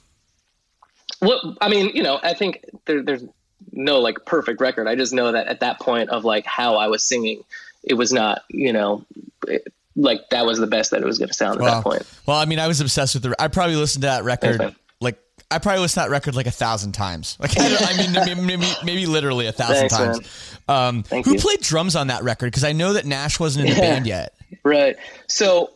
[1.21, 3.25] what I mean, you know, I think there, there's
[3.73, 4.87] no like perfect record.
[4.87, 7.43] I just know that at that point of like how I was singing,
[7.83, 9.05] it was not, you know,
[9.47, 12.03] it, like that was the best that it was going to sound at that point.
[12.27, 13.35] well, I mean, I was obsessed with the.
[13.39, 15.19] I probably listened to that record like
[15.51, 17.37] I probably listened to that record like a thousand times.
[17.41, 20.59] Like I, I mean, maybe, maybe maybe literally a thousand Thanks, times.
[20.69, 21.39] Um, who you.
[21.39, 22.47] played drums on that record?
[22.49, 23.89] Because I know that Nash wasn't in the Yeah.
[23.95, 24.35] band yet.
[24.65, 24.97] Right.
[25.29, 25.71] So,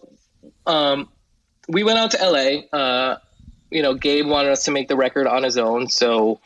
[0.66, 1.08] um,
[1.68, 2.76] we went out to LA.
[2.76, 3.18] Uh,
[3.70, 6.40] you know, Gabe wanted us to make the record on his own, so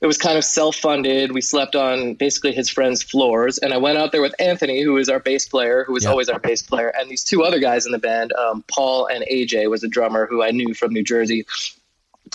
[0.00, 1.32] it was kind of self-funded.
[1.32, 4.96] We slept on basically his friends' floors, and I went out there with Anthony, who
[4.98, 7.86] is our bass player, who was always our bass player, and these two other guys
[7.86, 8.32] in the band.
[8.34, 11.46] Um, Paul and AJ was a drummer who I knew from New Jersey,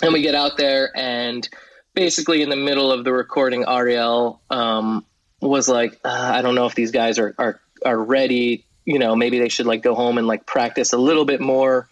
[0.02, 1.48] and we get out there, and
[1.94, 5.04] basically in the middle of the recording, Ariel um,
[5.40, 8.64] was like, uh, "I don't know if these guys are are are ready.
[8.84, 11.88] You know, maybe they should like go home and like practice a little bit more."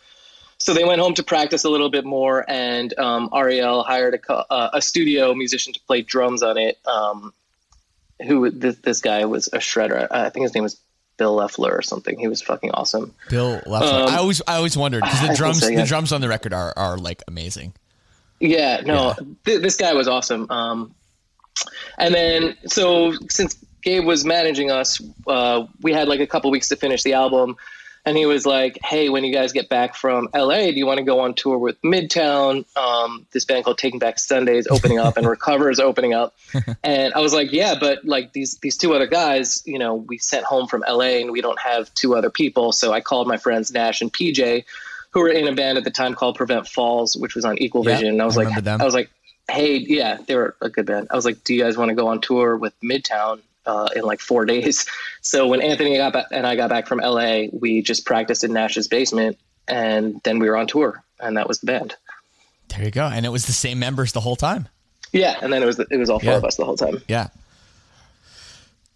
[0.60, 4.32] So they went home to practice a little bit more, and um, Ariel hired a,
[4.32, 6.78] uh, a studio musician to play drums on it.
[6.86, 7.32] Um,
[8.26, 10.06] who this, this guy was a shredder.
[10.10, 10.78] I think his name was
[11.16, 12.18] Bill Leffler or something.
[12.18, 13.14] He was fucking awesome.
[13.30, 14.02] Bill Leffler.
[14.02, 15.80] Um, I always I always wondered because the drums so, yeah.
[15.80, 17.72] the drums on the record are are like amazing.
[18.38, 20.50] Yeah, no, Th- this guy was awesome.
[20.50, 20.94] Um,
[21.98, 26.68] and then, so since Gabe was managing us, uh, we had like a couple weeks
[26.68, 27.56] to finish the album.
[28.04, 30.98] And he was like, "Hey, when you guys get back from LA, do you want
[30.98, 32.64] to go on tour with Midtown?
[32.76, 36.34] Um, this band called Taking Back Sundays opening up, and Recover is opening up."
[36.82, 40.18] and I was like, "Yeah, but like these these two other guys, you know, we
[40.18, 43.36] sent home from LA, and we don't have two other people." So I called my
[43.36, 44.64] friends Nash and PJ,
[45.10, 47.82] who were in a band at the time called Prevent Falls, which was on Equal
[47.82, 48.08] Vision.
[48.08, 48.80] And I was I like, them.
[48.80, 49.10] I was like,
[49.50, 51.08] hey, yeah, they were a good band.
[51.10, 54.02] I was like, do you guys want to go on tour with Midtown uh, in
[54.02, 54.86] like four days?
[55.20, 58.52] So when Anthony got ba- and I got back from LA, we just practiced in
[58.52, 61.94] Nash's basement, and then we were on tour, and that was the band.
[62.68, 63.04] There you go.
[63.06, 64.68] And it was the same members the whole time.
[65.12, 66.36] Yeah, and then it was it was all four Yeah.
[66.38, 67.02] of us the whole time.
[67.08, 67.28] Yeah.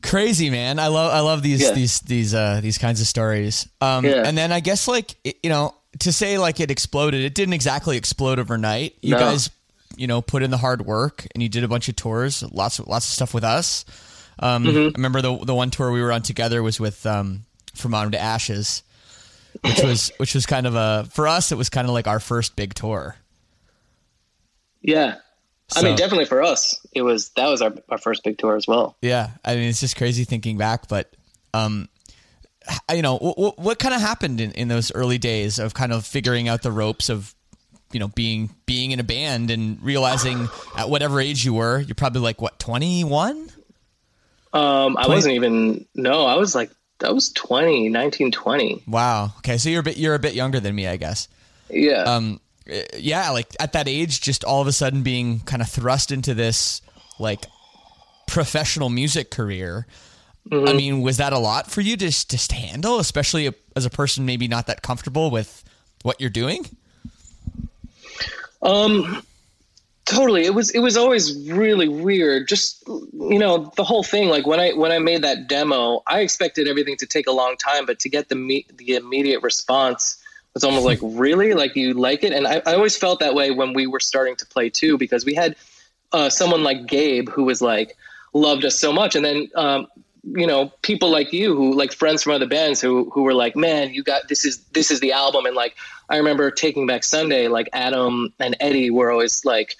[0.02, 1.72] Crazy man, I love I love these Yeah.
[1.72, 3.66] these these uh these kinds of stories.
[3.80, 4.22] Um, Yeah.
[4.26, 7.96] and then I guess like you know to say like it exploded, it didn't exactly
[7.96, 8.94] explode overnight.
[9.00, 9.18] You No.
[9.18, 9.48] guys,
[9.96, 12.78] you know, put in the hard work and you did a bunch of tours, lots
[12.78, 13.86] of lots of stuff with us.
[14.38, 14.88] Um, Mm-hmm.
[14.88, 17.44] I remember the the one tour we were on together was with um,
[17.74, 18.82] From Autumn to Ashes,
[19.62, 22.20] which was which was kind of a for us it was kind of like our
[22.20, 23.16] first big tour.
[24.82, 25.16] Yeah,
[25.74, 28.66] I mean, definitely for us, it was that was our our first big tour as
[28.66, 28.96] well.
[29.00, 31.14] Yeah, I mean it's just crazy thinking back, but
[31.54, 31.88] um,
[32.92, 36.04] you know what, what kind of happened in, in those early days of kind of
[36.04, 37.34] figuring out the ropes of
[37.92, 41.94] you know being being in a band and realizing at whatever age you were, you're
[41.94, 43.48] probably like what twenty one.
[44.54, 46.70] Um, I Twenty- wasn't even no, I was like
[47.04, 48.82] I was 20, 19, 20.
[48.86, 49.32] Wow.
[49.38, 51.28] Okay, so you're a bit you're a bit younger than me, I guess.
[51.68, 52.04] Yeah.
[52.04, 52.40] Um,
[52.70, 56.10] uh, yeah, like at that age, just all of a sudden being kind of thrust
[56.12, 56.80] into this
[57.18, 57.44] like
[58.26, 59.86] professional music career.
[60.52, 63.90] I mean, was that a lot for you to just, just handle, especially as a
[63.90, 65.64] person maybe not that comfortable with
[66.02, 66.66] what you're doing?
[68.62, 69.24] Um,
[70.04, 70.44] totally.
[70.44, 72.48] It was it was always really weird.
[72.48, 74.28] Just you know the whole thing.
[74.28, 77.56] Like when I when I made that demo, I expected everything to take a long
[77.56, 81.94] time, but to get the me- the immediate response was almost like really like you
[81.94, 82.32] like it.
[82.32, 85.24] And I, I always felt that way when we were starting to play too, because
[85.24, 85.56] we had
[86.12, 87.96] uh, someone like Gabe who was like
[88.32, 89.50] loved us so much, and then.
[89.54, 89.86] Um,
[90.26, 93.56] you know, people like you who like friends from other bands who who were like,
[93.56, 95.76] "Man, you got this is this is the album." And like
[96.08, 99.76] I remember Taking Back Sunday, like Adam and Eddie were always like,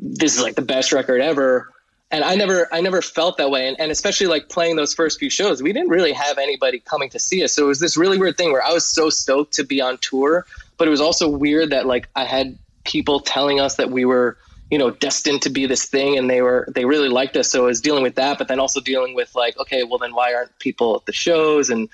[0.00, 1.68] "This is like the best record ever."
[2.10, 3.68] And I never I never felt that way.
[3.68, 7.10] And, and especially like playing those first few shows, we didn't really have anybody coming
[7.10, 7.52] to see us.
[7.52, 9.98] So it was this really weird thing where I was so stoked to be on
[9.98, 10.46] tour,
[10.78, 14.38] but it was also weird that like I had people telling us that we were
[14.70, 17.64] you know destined to be this thing and they were they really liked us so
[17.64, 20.34] i was dealing with that but then also dealing with like okay well then why
[20.34, 21.88] aren't people at the shows and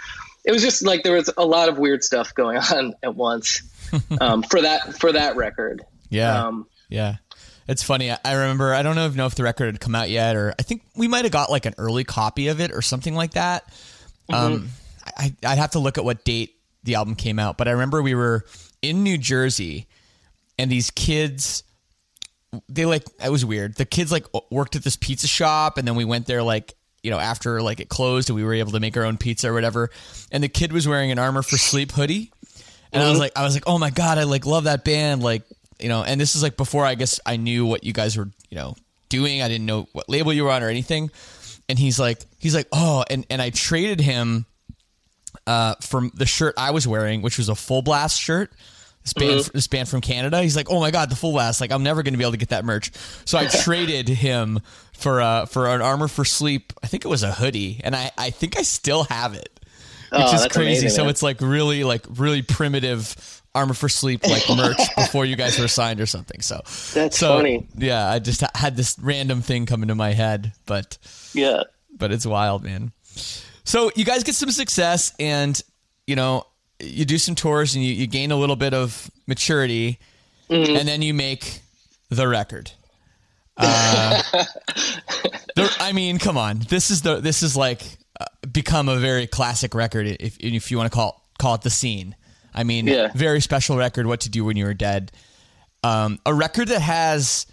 [0.45, 3.63] it was just like there was a lot of weird stuff going on at once
[4.21, 6.47] um, for that for that record Yeah.
[6.47, 7.17] um, Yeah.
[7.67, 8.11] It's funny.
[8.11, 10.55] I- remember, I don't know if, know if the record had come out yet, or
[10.59, 13.33] I think we might have got like an early copy of it or something like
[13.33, 13.65] that.
[14.33, 14.69] Um,
[15.17, 18.03] I, I'd have to look at what date the album came out, but I remember
[18.03, 18.45] we were
[18.83, 19.87] in New Jersey
[20.59, 21.63] and these kids,
[22.69, 23.75] they like, it was weird.
[23.77, 27.11] The kids like worked at this pizza shop and then we went there like, you
[27.11, 29.53] know, after like it closed and we were able to make our own pizza or
[29.53, 29.91] whatever.
[30.31, 32.31] And the kid was wearing an armor for sleep hoodie.
[32.93, 35.23] And I was like, I was like, oh my god, I like love that band,
[35.23, 35.43] like
[35.81, 36.03] you know.
[36.03, 38.77] And this is like before I guess I knew what you guys were, you know,
[39.09, 39.43] doing.
[39.43, 41.11] I didn't know what label you were on or anything.
[41.69, 44.47] And he's like, he's like, oh, and and I traded him
[45.47, 48.53] uh, from the shirt I was wearing, which was a full blast shirt.
[49.03, 50.41] This band, this band from Canada.
[50.43, 51.61] He's like, oh my god, the full blast!
[51.61, 52.91] Like, I'm never going to be able to get that merch.
[53.27, 54.61] So I traded him
[54.95, 56.73] for uh for an armor for sleep.
[56.83, 59.51] I think it was a hoodie, and I I think I still have it
[60.13, 60.63] which Oh, is crazy.
[60.63, 65.37] amazing, so it's like really like really primitive armor for sleep like merch before you
[65.37, 66.41] guys were signed or something.
[66.41, 66.61] So
[66.95, 67.67] That's so, funny.
[67.77, 70.99] Yeah, I just ha- had this random thing come into my head, but
[71.33, 71.63] yeah
[71.97, 72.91] but it's wild, man.
[73.65, 75.61] So you guys get some success, and
[76.07, 76.45] you know
[76.81, 79.99] you do some tours, and you, you gain a little bit of maturity,
[80.51, 80.77] Mm-hmm.
[80.77, 81.61] and then you make
[82.11, 82.71] the record.
[83.57, 84.21] Uh,
[85.55, 87.83] the- I mean, come on, this is the this is like
[88.21, 91.71] uh, become a very classic record if if you want to call call it the
[91.71, 92.17] scene.
[92.55, 93.11] I mean, Yeah.
[93.15, 94.07] very special record.
[94.07, 95.13] What to do when you were dead.
[95.83, 97.47] Um, a record that has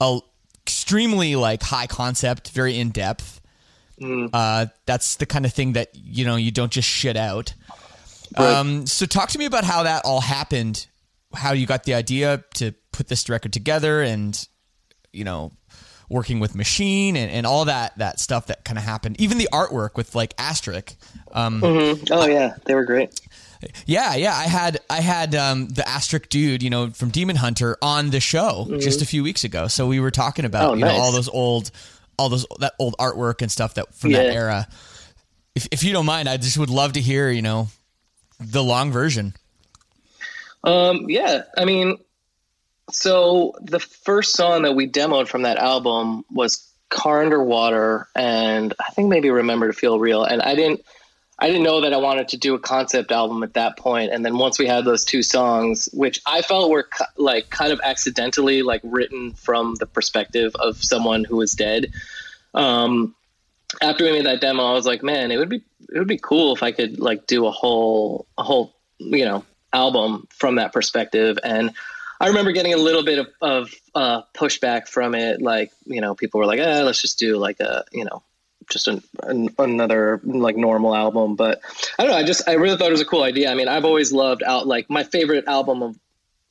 [0.00, 0.20] a
[0.64, 3.40] extremely like high concept, very in depth.
[4.32, 7.54] Uh, that's the kind of thing that you know you don't just shit out.
[8.36, 10.86] Um, so talk to me about how that all happened
[11.34, 14.46] how you got the idea to put this record together, and
[15.12, 15.52] you know,
[16.10, 19.20] working with Machine and, and all that that stuff that kind of happened.
[19.20, 20.96] Even the artwork with like Asterik.
[21.32, 21.60] Um,
[22.10, 23.20] Oh yeah, they were great.
[23.86, 24.34] Yeah, yeah.
[24.34, 28.20] I had I had um, the Asterik dude, you know, from Demon Hunter on the
[28.20, 29.68] show just a few weeks ago.
[29.68, 30.84] So we were talking about Mm-hmm.
[30.84, 31.70] Oh, you know all those old,
[32.18, 34.68] all those that old artwork and stuff that from that era.
[35.54, 37.68] If if you don't mind, I just would love to hear you know
[38.40, 39.34] the long version.
[40.64, 41.98] Um, yeah, I mean,
[42.90, 48.92] so the first song that we demoed from that album was "Car Underwater," and I
[48.92, 50.82] think maybe "Remember to Feel Real." And I didn't,
[51.42, 54.12] I didn't know that I wanted to do a concept album at that point.
[54.12, 57.80] And then once we had those two songs, which I felt were like kind of
[57.82, 61.90] accidentally like written from the perspective of someone who was dead.
[62.54, 63.16] Um,
[63.80, 66.18] after we made that demo, I was like, man, it would be it would be
[66.18, 70.72] cool if I could like do a whole a whole you know album from that
[70.72, 71.40] perspective.
[71.42, 71.72] And
[72.20, 75.42] I remember getting a little bit of, of uh, pushback from it.
[75.42, 78.22] Like you know, people were like, eh, let's just do like a you know
[78.70, 81.36] just an, an, another like normal album.
[81.36, 81.60] But
[81.98, 82.18] I don't know.
[82.18, 83.50] I just I really thought it was a cool idea.
[83.50, 85.98] I mean, I've always loved out like my favorite album of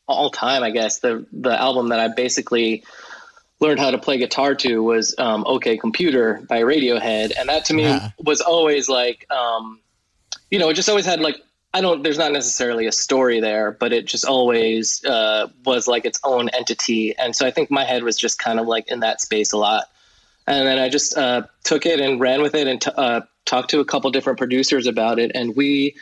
[0.07, 0.63] all time.
[0.63, 2.83] I guess the the album that I basically
[3.59, 7.73] learned how to play guitar to was um, OK Computer by Radiohead, and that to
[7.73, 8.09] me Yeah.
[8.23, 9.79] was always like, um,
[10.49, 11.37] you know, it just always had like
[11.73, 12.03] I don't.
[12.03, 16.49] There's not necessarily a story there, but it just always uh, was like its own
[16.49, 19.53] entity, and so I think my head was just kind of like in that space
[19.53, 19.85] a lot.
[20.47, 23.69] And then I just uh, took it and ran with it and t- uh, talked
[23.71, 25.95] to a couple different producers about it, and we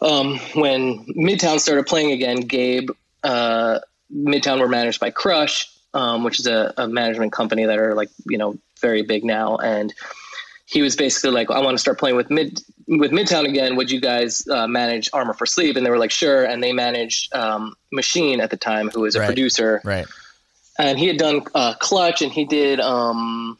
[0.00, 2.90] um, when Midtown started playing again, Gabe,
[3.24, 3.80] uh,
[4.14, 8.10] Midtown were managed by Crush, um, which is a, a management company that are like,
[8.26, 9.56] you know, very big now.
[9.56, 9.94] And
[10.66, 13.76] he was basically like, I want to start playing with Mid with Midtown again.
[13.76, 15.76] Would you guys uh, manage Armor for Sleep?
[15.76, 16.44] And they were like, sure.
[16.44, 19.26] And they managed um, Machine at the time, who was a Right.
[19.26, 20.06] producer Right.
[20.78, 23.58] And he had done uh, Clutch, and he did um,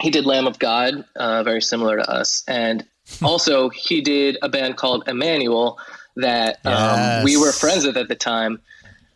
[0.00, 2.84] he did Lamb of God, uh, very similar to us, and
[3.22, 5.78] also he did a band called Emanuel
[6.16, 8.60] that um, we were friends with at the time,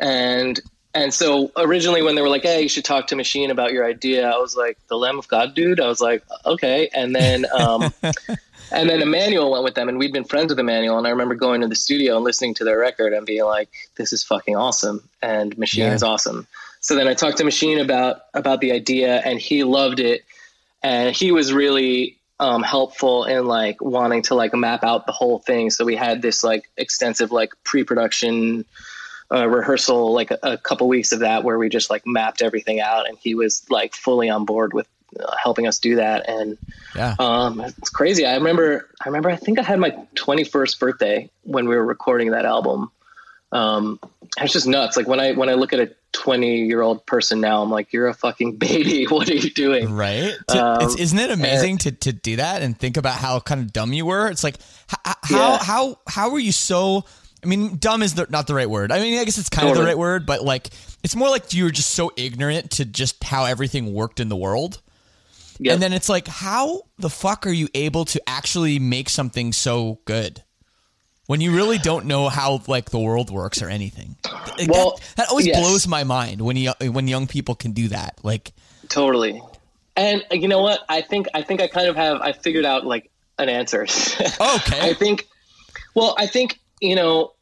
[0.00, 0.60] and
[0.92, 3.84] and so originally when they were like, "Hey, you should talk to Machine about your
[3.86, 7.46] idea," I was like, "The Lamb of God, dude." I was like, "Okay," and then.
[7.52, 7.92] Um,
[8.72, 10.98] And then Emanuel went with them, and we'd been friends with Emanuel.
[10.98, 13.68] And I remember going to the studio and listening to their record and being like,
[13.96, 15.94] "This is fucking awesome!" And Machine Yeah.
[15.94, 16.48] is awesome.
[16.84, 20.22] So then I talked to Machine about about the idea, and he loved it,
[20.82, 25.38] and he was really um, helpful in like wanting to like map out the whole
[25.38, 25.70] thing.
[25.70, 28.66] So we had this like extensive like pre-production
[29.32, 32.82] uh, rehearsal, like a, a couple weeks of that, where we just like mapped everything
[32.82, 34.86] out, and he was like fully on board with
[35.18, 36.28] uh, helping us do that.
[36.28, 36.58] And
[36.94, 37.14] Yeah.
[37.18, 38.26] um, it's crazy.
[38.26, 38.90] I remember.
[39.00, 39.30] I remember.
[39.30, 42.90] I think I had my 21st birthday when we were recording that album.
[43.52, 43.98] Um,
[44.36, 44.98] it's just nuts.
[44.98, 47.92] Like when I when I look at a 20 year old person now, I'm like,
[47.92, 49.04] you're a fucking baby.
[49.10, 49.92] What are you doing?
[49.92, 50.34] Right?
[50.48, 53.72] Um, it's, isn't it amazing to, to do that and think about how kind of
[53.72, 54.28] dumb you were?
[54.28, 54.56] It's like
[54.88, 55.58] how Yeah.
[55.58, 57.04] how how were you so?
[57.42, 58.90] I mean, dumb is the, not the right word.
[58.90, 60.70] I mean, I guess it's kind of the right word, but like
[61.02, 64.36] it's more like you were just so ignorant to just how everything worked in the
[64.36, 64.80] world.
[65.58, 65.74] Yep.
[65.74, 70.00] And then it's like, how the fuck are you able to actually make something so
[70.06, 70.42] good
[71.26, 74.16] when you really don't know how like the world works or anything?
[74.68, 75.58] Well, that, that always yes.
[75.58, 78.18] blows my mind when you when young people can do that.
[78.22, 78.52] Like,
[78.88, 79.42] Totally.
[79.96, 80.80] And uh, you know what?
[80.88, 83.82] I think I think I kind of have I figured out like an answer.
[84.40, 85.26] okay, I think
[85.94, 87.32] well, I think, you know,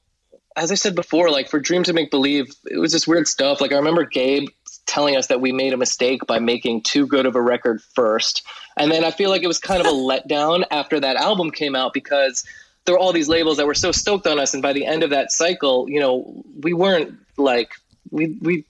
[0.57, 3.61] as I said before, like for Dreams to Make Believe, it was this weird stuff.
[3.61, 4.49] Like I remember Gabe
[4.87, 8.43] telling us that we made a mistake by making too good of a record first.
[8.77, 11.75] And then I feel like it was kind of a letdown after that album came
[11.75, 12.45] out because
[12.85, 15.03] there were all these labels that were so stoked on us and by the end
[15.03, 17.73] of that cycle, you know, we weren't like
[18.11, 18.65] we we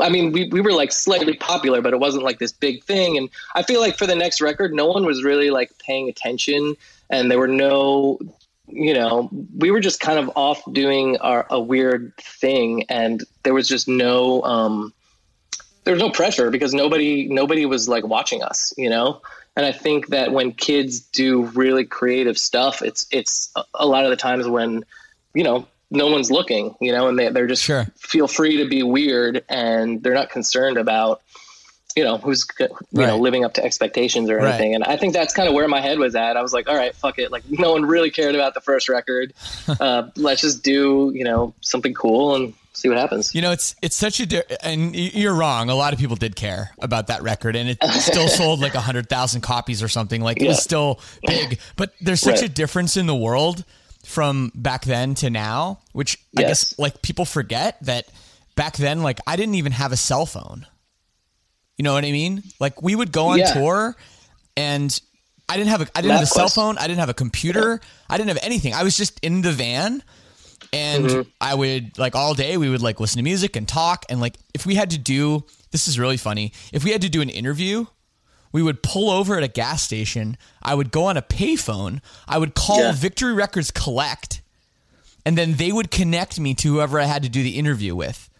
[0.00, 3.16] I mean, we, we were like slightly popular, but it wasn't like this big thing.
[3.16, 6.76] And I feel like for the next record, no one was really like paying attention,
[7.10, 8.18] and there were no,
[8.68, 13.54] you know, we were just kind of off doing our, a weird thing, and there
[13.54, 14.92] was just no, um,
[15.84, 19.20] there was no pressure because nobody nobody was like watching us, you know.
[19.58, 24.10] And I think that when kids do really creative stuff, it's it's a- lot of
[24.10, 24.84] the times when,
[25.34, 27.84] you know, no one's looking, you know, and they they're just Sure.
[27.98, 31.22] feel free to be weird and they're not concerned about
[31.96, 34.50] you know who's you know living up to expectations or Right.
[34.50, 34.76] anything.
[34.76, 36.36] And i think that's kind of where my head was at.
[36.36, 37.32] I was like all right fuck it.
[37.32, 39.34] Like no one really cared about the first record.
[39.80, 43.74] Uh, let's just do you know something cool and see what happens You know, it's
[43.82, 45.68] it's such a di- and you're wrong.
[45.70, 48.80] A lot of people did care about that record, and it still sold like a
[48.80, 50.20] hundred thousand copies or something.
[50.22, 52.44] Like it was still big, but there's such Right.
[52.44, 53.64] a difference in the world
[54.04, 58.06] from back then to now, which I guess like people forget that
[58.54, 60.66] back then, like I didn't even have a cell phone.
[61.76, 62.42] You know what I mean?
[62.58, 63.52] Like we would go on Yeah.
[63.52, 63.96] tour
[64.56, 65.00] and
[65.48, 67.80] I didn't have a I didn't have a cell phone, I didn't have a computer,
[68.08, 68.74] I didn't have anything.
[68.74, 70.02] I was just in the van
[70.72, 71.28] and Mm-hmm.
[71.40, 74.36] I would like all day we would like listen to music and talk and like
[74.54, 76.52] if we had to do this is really funny.
[76.72, 77.86] If we had to do an interview,
[78.52, 80.38] we would pull over at a gas station.
[80.62, 82.00] I would go on a payphone.
[82.26, 82.92] I would call Yeah.
[82.92, 84.40] Victory Records Collect,
[85.26, 88.30] and then they would connect me to whoever I had to do the interview with.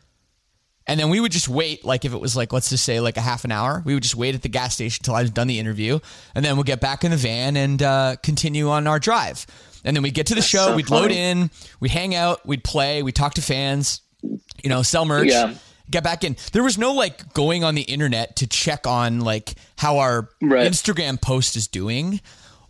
[0.87, 3.19] And then we would just wait, like if it was like let's just say like
[3.19, 5.31] a half an hour, we would just wait at the gas station until I was
[5.31, 5.99] done the interview,
[6.35, 9.47] and then we'll get back in the van and uh, continue on our drive.
[9.85, 11.51] And then we'd get to the show, so we'd load in,
[11.81, 15.55] we'd hang out, we'd play, we'd talk to fans, you know, sell merch, Yeah.
[15.91, 16.37] get back in.
[16.53, 20.71] There was no like going on the internet to check on like how our Right.
[20.71, 22.21] Instagram post is doing,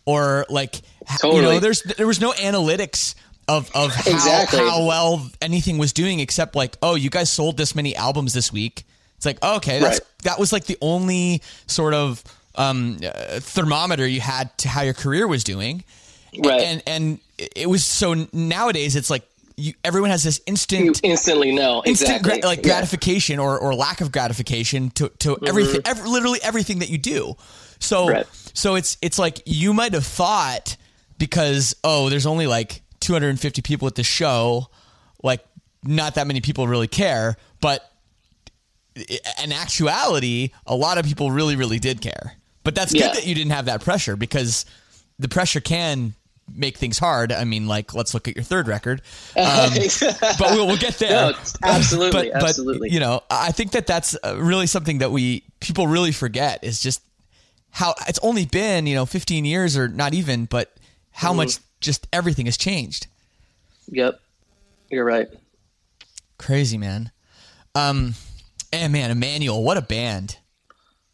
[0.04, 0.76] or like
[1.10, 3.14] h- you know, there's there was no analytics
[3.48, 4.58] of of how, Exactly.
[4.58, 8.52] how well anything was doing, except like oh, you guys sold this many albums this
[8.52, 8.84] week.
[9.16, 10.24] It's like oh, okay, that's Right.
[10.24, 12.22] that was like the only sort of
[12.54, 15.84] um, uh, thermometer you had to how your career was doing
[16.44, 16.60] Right.
[16.62, 19.22] and and it was so nowadays it's like
[19.56, 22.40] you, everyone has this you instant instantly know instant exactly.
[22.40, 22.62] gra- like Yeah.
[22.62, 22.68] Mm-hmm.
[22.70, 27.34] gratification or, or lack of gratification to, to everything ev literally everything that you do
[27.80, 28.26] so Right.
[28.54, 30.76] so it's it's like you might have thought
[31.18, 34.66] because oh there's only like 250 people at the show
[35.22, 35.44] like
[35.82, 37.90] not that many people really care but
[39.42, 43.06] in actuality a lot of people really really did care but that's Yeah.
[43.08, 44.64] good that you didn't have that pressure because
[45.18, 46.14] the pressure can
[46.54, 49.00] make things hard i mean like let's look at your third record
[49.36, 49.70] um,
[50.38, 51.30] but we'll, we'll get there.
[51.30, 52.88] No, absolutely, but, absolutely.
[52.88, 56.64] But, you know, I think that that's uh, really something that we people really forget
[56.64, 57.02] is just
[57.70, 60.74] how it's only been you know 15 years or not even, but
[61.12, 61.36] how Mm-hmm.
[61.36, 63.06] much just everything has changed.
[63.90, 64.20] Yep.
[64.90, 65.28] You're right.
[66.38, 67.10] Crazy man.
[67.74, 68.14] Um,
[68.72, 70.38] and man, Emanuel, what a band.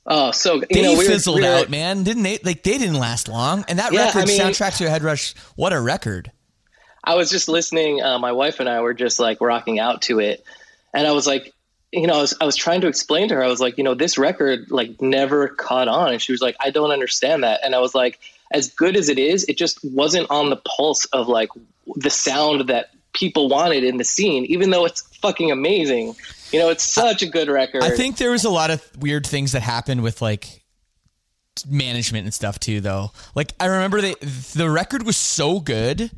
[0.06, 2.02] Oh, so you They know, we were- fizzled we were- out, man.
[2.02, 2.38] Didn't they?
[2.42, 3.64] Like they didn't last long.
[3.68, 5.34] And that Yeah, record, I mean- soundtrack to a head rush.
[5.56, 6.30] What a record.
[7.02, 8.02] I was just listening.
[8.02, 10.44] Uh, my wife and I were just like rocking out to it,
[10.94, 11.52] and I was like,
[11.92, 13.44] you know, I was I was trying to explain to her.
[13.44, 16.56] I was like, you know, this record like never caught on, and she was like,
[16.60, 17.60] I don't understand that.
[17.62, 18.20] And I was like,
[18.52, 21.48] as good as it is, it just wasn't on the pulse of like
[21.96, 26.16] the sound that people wanted in the scene, even though it's fucking amazing.
[26.54, 27.82] You know, it's such a good record.
[27.82, 30.62] I think there was a lot of weird things that happened with like
[31.68, 33.10] management and stuff too though.
[33.34, 34.14] Like I remember they
[34.54, 36.10] the record was so good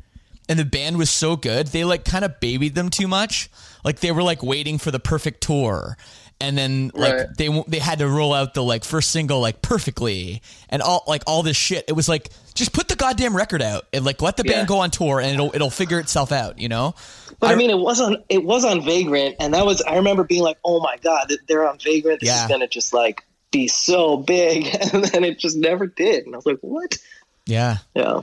[0.49, 3.49] and the band was so good, they like kind of babied them too much.
[3.83, 5.97] Like they were like waiting for the perfect tour.
[6.39, 7.27] And then like Right.
[7.37, 11.23] they they had to roll out the like first single like perfectly and all like
[11.25, 11.85] all this shit.
[11.87, 14.65] It was like just put the goddamn record out and like let the band Yeah.
[14.65, 16.93] go on tour and it'll it'll figure itself out, you know?
[17.39, 20.23] But I, mean, it was on it was on Vagrant, and that was I remember
[20.23, 22.19] being like, "Oh my god, they're on Vagrant.
[22.21, 22.43] This Yeah.
[22.45, 26.25] is gonna just like be so big," and then it just never did.
[26.25, 26.97] And I was like, "What?"
[27.45, 27.77] Yeah.
[27.95, 28.21] Yeah,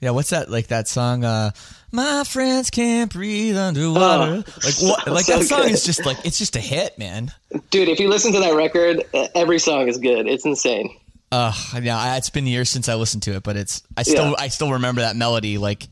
[0.00, 1.50] Yeah, what's that like that song uh
[1.92, 4.42] My friends can't breathe underwater.
[4.46, 5.70] Oh, like what so- like so that song good.
[5.72, 7.32] is just like it's just a hit, man.
[7.70, 9.04] dude, if you listen to that record,
[9.34, 10.26] every song is good.
[10.26, 10.96] It's insane.
[11.30, 11.52] Uh
[11.82, 14.36] yeah, it's been years since I listened to it, but it's I still Yeah.
[14.38, 15.86] I still remember that melody like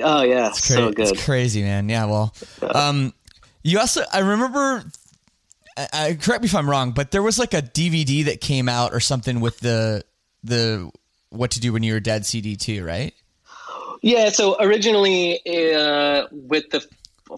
[0.00, 1.08] Oh yeah, cra- so good.
[1.10, 1.88] It's crazy, man.
[1.88, 2.34] Yeah, well.
[2.62, 3.12] Um
[3.62, 4.84] you also I remember
[5.76, 8.68] I, I, correct me if I'm wrong, but there was like a DVD that came
[8.68, 10.04] out or something with the
[10.42, 10.90] the
[11.30, 13.12] what to do when you were dead CD too, right?
[14.02, 15.40] Yeah, so originally
[15.74, 16.86] uh, with the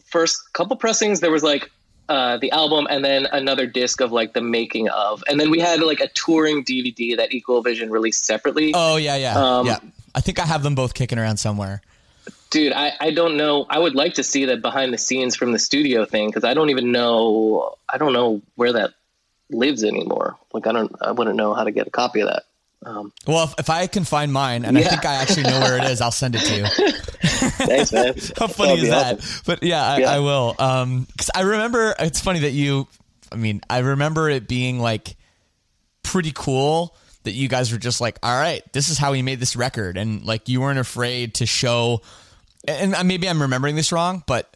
[0.07, 1.71] first couple pressings, there was like
[2.09, 5.61] uh, the album and then another disc of like the making of, and then we
[5.61, 8.73] had like a touring DVD that Equal Vision released separately.
[8.75, 9.35] Oh yeah, yeah.
[9.35, 9.79] Um, yeah.
[10.15, 11.83] I think I have them both kicking around somewhere.
[12.51, 13.67] Dude, I, I don't know.
[13.69, 16.55] I would like to see that behind the scenes from the studio thing because I
[16.55, 17.75] don't even know.
[17.89, 18.93] I don't know where that
[19.51, 20.37] lives anymore.
[20.53, 20.95] Like I don't.
[21.01, 22.45] I wouldn't know how to get a copy of that.
[22.85, 25.77] Um, Well, if, if I can find mine, and I think I actually know where
[25.79, 26.67] it is, I'll send it to you.
[27.27, 28.15] thanks, man.
[28.39, 29.19] How funny is that?
[29.19, 29.43] awesome.
[29.45, 30.13] But yeah, I, Yeah.
[30.13, 30.55] I will.
[30.59, 32.87] Um, because I remember it's funny that you.
[33.33, 35.17] I mean, I remember it being like
[36.05, 36.95] pretty cool
[37.25, 39.97] that you guys were just like, all right, this is how we made this record,
[39.97, 42.03] and like you weren't afraid to show.
[42.69, 44.55] And maybe I'm remembering this wrong, but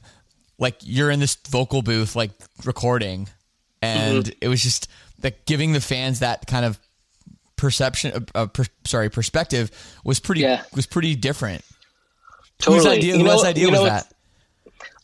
[0.58, 2.30] like you're in this vocal booth, like
[2.64, 3.28] recording,
[3.82, 4.38] and Mm-hmm.
[4.40, 4.88] it was just
[5.22, 6.78] like giving the fans that kind of
[7.56, 9.70] perception, uh, uh, per, sorry, perspective
[10.04, 10.62] was pretty Yeah.
[10.74, 11.62] was pretty different.
[12.58, 12.78] Totally.
[12.78, 13.16] Whose idea?
[13.16, 14.12] You know- whose idea you was that?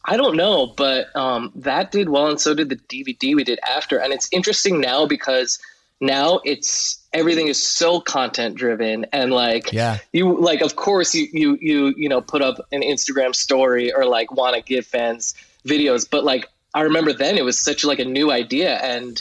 [0.08, 3.58] I don't know, but um, that did well, and so did the DVD we did
[3.68, 3.98] after.
[3.98, 5.58] And it's interesting now because
[6.00, 9.98] now it's everything is so content driven and like Yeah.
[10.12, 14.04] you like of course you you you you know put up an Instagram story or
[14.04, 15.34] like want to give fans
[15.66, 19.20] videos but like I remember then it was such like a new idea and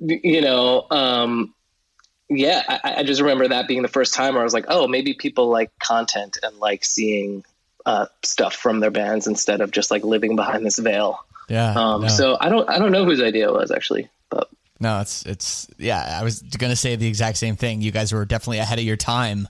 [0.00, 1.54] you know um
[2.28, 4.86] yeah I, I just remember that being the first time where I was like oh
[4.86, 7.44] maybe people like content and like seeing
[7.86, 11.72] uh stuff from their bands instead of just like living behind this veil Yeah.
[11.72, 12.08] um no.
[12.08, 14.08] so I don't I don't know whose idea it was actually
[14.78, 16.18] No, it's it's yeah.
[16.20, 17.80] I was gonna say the exact same thing.
[17.80, 19.48] You guys were definitely ahead of your time,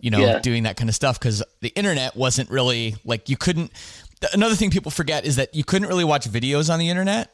[0.00, 0.38] you know, Yeah.
[0.38, 3.70] doing that kind of stuff because the internet wasn't really like you couldn't.
[4.32, 7.30] Another thing people forget is that you couldn't really watch videos on the internet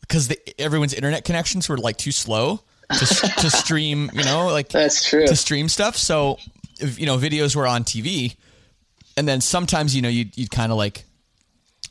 [0.00, 2.60] because everyone's internet connections were like too slow
[2.90, 4.10] to, to stream.
[4.14, 5.96] You know, like that's true to stream stuff.
[5.96, 6.38] So,
[6.80, 8.36] you know, videos were on TV,
[9.16, 11.04] and then sometimes you know you'd, you'd kind of like,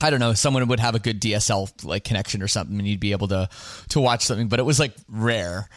[0.02, 3.00] I don't know, someone would have a good DSL like connection or something, and you'd
[3.00, 3.50] be able to
[3.90, 5.68] to watch something, but it was like rare.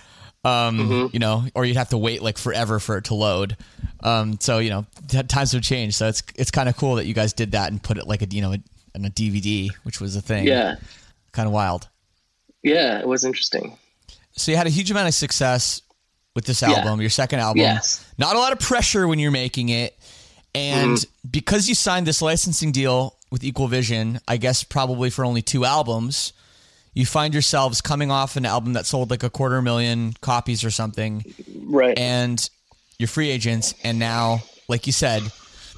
[0.45, 3.57] Um, you know, or you'd have to wait like forever for it to load.
[4.03, 5.95] Um, so you know, t- times have changed.
[5.97, 8.23] So it's it's kind of cool that you guys did that and put it like
[8.23, 10.47] a you know in a DVD, which was a thing.
[10.47, 10.77] yeah
[11.33, 11.89] kind of wild.
[12.63, 13.79] yeah it was interesting
[14.33, 15.81] So you had a huge amount of success
[16.35, 16.73] with this Yeah.
[16.73, 17.61] album, your second album.
[17.61, 18.05] Yes.
[18.19, 19.97] Not a lot of pressure when you're making it.
[20.55, 21.29] And Mm-hmm.
[21.31, 25.65] because you signed this licensing deal with Equal Vision, I guess probably for only two
[25.65, 26.33] albums,
[26.95, 30.71] you find yourselves coming off an album that sold like a quarter million copies or
[30.71, 31.25] something,
[31.65, 32.49] right and
[32.99, 33.75] you're free agents.
[33.83, 35.23] And now, like you said,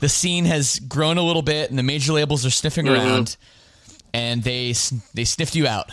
[0.00, 2.94] the scene has grown a little bit, and the major labels are sniffing Mm-hmm.
[2.96, 3.36] around,
[4.12, 4.74] and they
[5.14, 5.90] they sniffed you out.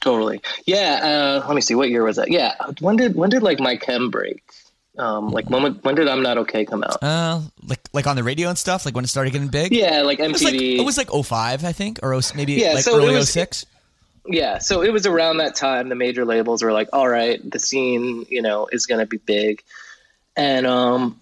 [0.00, 0.40] Totally.
[0.66, 1.40] Yeah.
[1.42, 1.74] Uh, let me see.
[1.76, 2.30] What year was that?
[2.30, 2.54] Yeah.
[2.80, 4.42] When did when did like my chem break?
[4.98, 7.02] Um, like when would- when did I'm not okay come out?
[7.02, 9.72] Uh, like like on the radio and stuff, like when it started getting big.
[9.72, 10.78] Yeah, like It was like MTV.
[10.78, 13.64] it was like 05, I think, or maybe Yeah, like so early was- 06.
[14.26, 14.58] yeah.
[14.58, 18.26] So it was around that time the major labels were like, "All right, the scene,
[18.28, 19.62] you know, is going to be big,"
[20.36, 21.18] and um,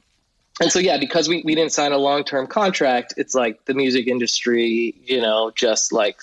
[0.61, 3.75] and so yeah, because we we didn't sign a long term contract, it's like the
[3.75, 6.18] music industry, you know, just like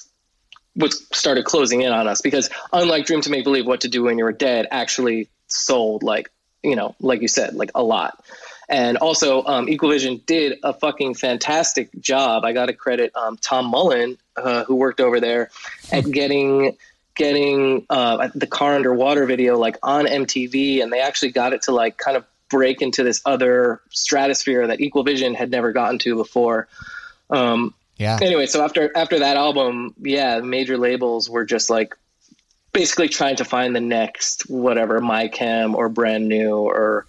[0.75, 4.03] was started closing in on us because unlike Dream to Make Believe, What to Do
[4.03, 6.29] When You're Dead actually sold like
[6.67, 8.23] you know, like you said, like a lot.
[8.69, 12.43] And also, um, Equalvision did a fucking fantastic job.
[12.43, 15.49] I got to credit um, Tom Mullen, uh, who worked over there,
[15.91, 16.75] at getting
[17.15, 21.71] getting uh, the car underwater video like on MTV, and they actually got it to
[21.71, 26.67] like kind of break into this other stratosphere that Equalvision had never gotten to before.
[27.29, 28.19] Um, Yeah.
[28.21, 31.95] anyway, so after after that album, yeah, major labels were just like
[32.77, 37.07] basically trying to find the next whatever my chem or brand new or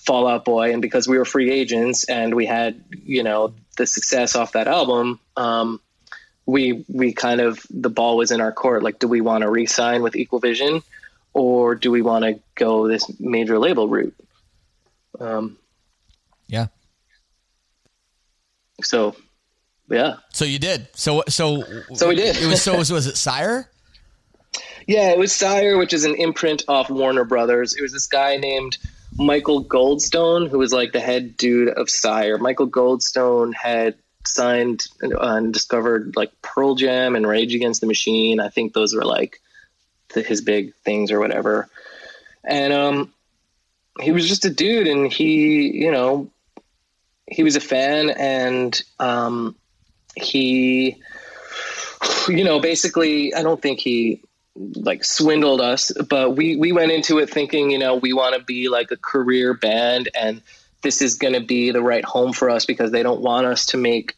[0.00, 4.34] fallout boy and because we were free agents and we had you know the success
[4.34, 5.80] off that album um
[6.46, 9.48] we we kind of the ball was in our court like do we want to
[9.48, 10.82] re-sign with equal vision
[11.32, 14.16] or do we want to go this major label route
[15.20, 15.56] um
[16.48, 16.66] Yeah.
[18.82, 19.14] so
[19.88, 20.88] yeah So you did.
[20.94, 21.62] So so
[21.94, 22.36] So we did.
[22.36, 23.70] It was so was, was it Sire?
[24.86, 27.74] Yeah, it was Sire, which is an imprint off Warner Brothers.
[27.74, 28.76] It was this guy named
[29.16, 32.38] Michael Goldstone, who was like the head dude of Sire.
[32.38, 33.94] Michael Goldstone had
[34.26, 38.40] signed and discovered like Pearl Jam and Rage Against the Machine.
[38.40, 39.40] I think those were like
[40.12, 41.68] the, his big things or whatever.
[42.44, 43.12] And um,
[44.00, 46.30] he was just a dude, and he, you know,
[47.26, 49.56] he was a fan, and um,
[50.14, 50.96] he,
[52.28, 54.20] you know, basically, I don't think he
[54.56, 58.42] like swindled us, but we we went into it thinking, you know, we want to
[58.42, 60.42] be like a career band and
[60.82, 63.66] this is going to be the right home for us because they don't want us
[63.66, 64.14] to make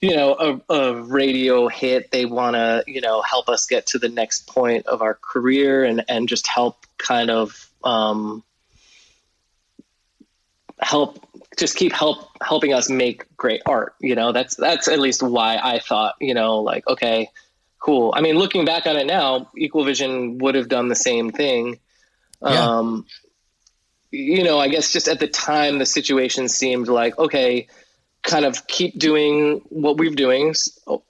[0.00, 2.10] you know a, a radio hit.
[2.10, 5.84] They want to you know help us get to the next point of our career
[5.84, 8.42] and and just help kind of um
[10.80, 11.24] help
[11.58, 14.32] just keep help helping us make great art you know?
[14.32, 17.28] That's that's at least why i thought you know like okay
[17.84, 21.30] cool i mean looking back on it now equal vision would have done the same
[21.32, 21.78] thing
[22.42, 22.64] Yeah.
[22.68, 23.06] um
[24.10, 27.66] you know i guess just at the time the situation seemed like okay
[28.22, 30.54] kind of keep doing what we've doing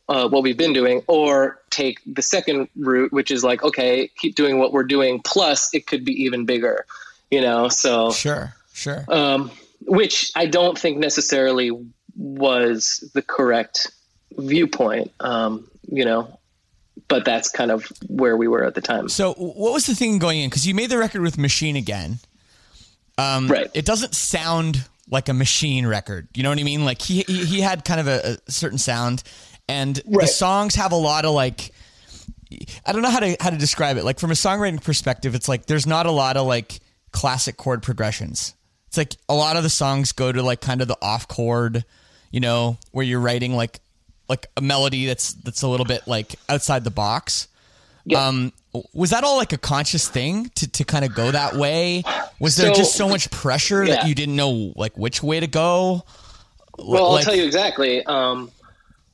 [0.09, 4.35] uh, what we've been doing or take the second route which is like okay keep
[4.35, 6.87] doing what we're doing plus it could be even bigger
[7.31, 8.55] you know so Sure.
[8.73, 9.05] Sure.
[9.09, 9.51] um,
[9.87, 11.71] which I don't think necessarily
[12.17, 13.91] was the correct
[14.39, 16.39] viewpoint, um, you know,
[17.09, 19.09] but that's kind of where we were at the time.
[19.09, 20.51] So, what was the thing going in?
[20.51, 22.19] Because you made the record with Machine again.
[23.19, 23.71] Um, Right.
[23.75, 26.29] It doesn't sound like a Machine record.
[26.35, 26.85] You know what I mean?
[26.85, 29.23] Like he he, he had kind of a, a certain sound,
[29.69, 31.73] and the songs have a lot of like.
[32.85, 34.05] I don't know how to how to describe it.
[34.05, 36.81] Like from a songwriting perspective, it's like there's not a lot of like
[37.11, 38.55] classic chord progressions.
[38.89, 41.83] It's like a lot of the songs go to like kind of the off chord,
[42.31, 43.81] you know, where you're writing like
[44.29, 47.49] like a melody that's that's a little bit like outside the box.
[48.05, 48.27] Yeah.
[48.27, 48.53] Um,
[48.95, 52.03] was that all like a conscious thing to, to kind of go that way?
[52.41, 55.47] Was there So- just so much pressure that you didn't know like which way to
[55.47, 56.05] go?
[56.79, 58.05] Well, I'll tell you exactly.
[58.07, 58.51] Um,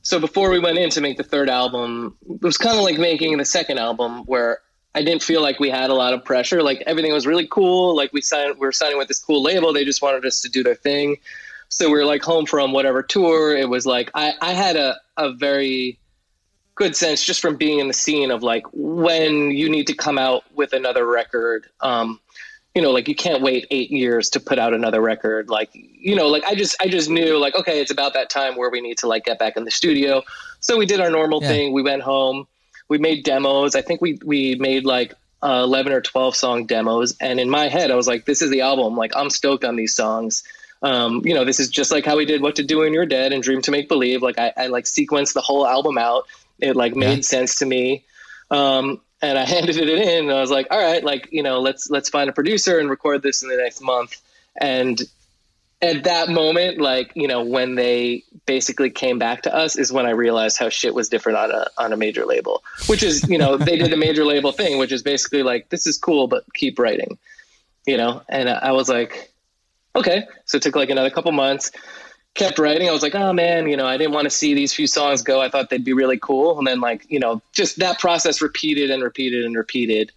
[0.01, 2.97] so before we went in to make the third album, it was kind of like
[2.97, 4.59] making the second album, where
[4.95, 6.63] I didn't feel like we had a lot of pressure.
[6.63, 7.95] Like everything was really cool.
[7.95, 9.73] Like we signed, we were signing with this cool label.
[9.73, 11.17] They just wanted us to do their thing.
[11.69, 13.55] So we were like home from whatever tour.
[13.55, 15.99] It was like I, I had a, a very
[16.75, 20.17] good sense just from being in the scene of like when you need to come
[20.17, 21.67] out with another record.
[21.81, 22.19] Um,
[22.75, 25.49] you know, like you can't wait eight years to put out another record.
[25.49, 28.55] Like, you know, like I just, I just knew like, okay, it's about that time
[28.55, 30.23] where we need to like get back in the studio.
[30.59, 31.49] So we did our normal Yeah.
[31.49, 31.73] thing.
[31.73, 32.47] We went home,
[32.87, 33.75] we made demos.
[33.75, 35.13] I think we, we made like
[35.43, 37.15] uh, 11 or 12 song demos.
[37.19, 38.95] And in my head, I was like, this is the album.
[38.95, 40.43] Like, I'm stoked on these songs.
[40.81, 43.05] Um, you know, this is just like how we did What to Do When You're
[43.05, 44.21] Dead and Dream to Make Believe.
[44.21, 46.25] Like I, I like sequenced the whole album out.
[46.59, 47.21] It like made Yeah.
[47.21, 48.05] sense to me.
[48.49, 51.59] Um, and I handed it in and I was like, all right, like, you know,
[51.59, 54.21] let's, let's find a producer and record this in the next month.
[54.59, 55.01] And
[55.81, 60.05] at that moment, like, you know, when they basically came back to us is when
[60.05, 63.37] I realized how shit was different on a, on a major label, which is, you
[63.37, 66.43] know, they did the major label thing, which is basically like, this is cool, but
[66.53, 67.17] keep writing,
[67.85, 68.21] you know?
[68.27, 69.31] And I was like,
[69.95, 70.25] okay.
[70.45, 71.71] So it took like another couple months
[72.35, 72.87] kept writing.
[72.87, 75.21] I was like, oh man, you know, I didn't want to see these few songs
[75.21, 75.41] go.
[75.41, 76.57] I thought they'd be really cool.
[76.57, 80.11] And then like, you know, just that process repeated and repeated and repeated.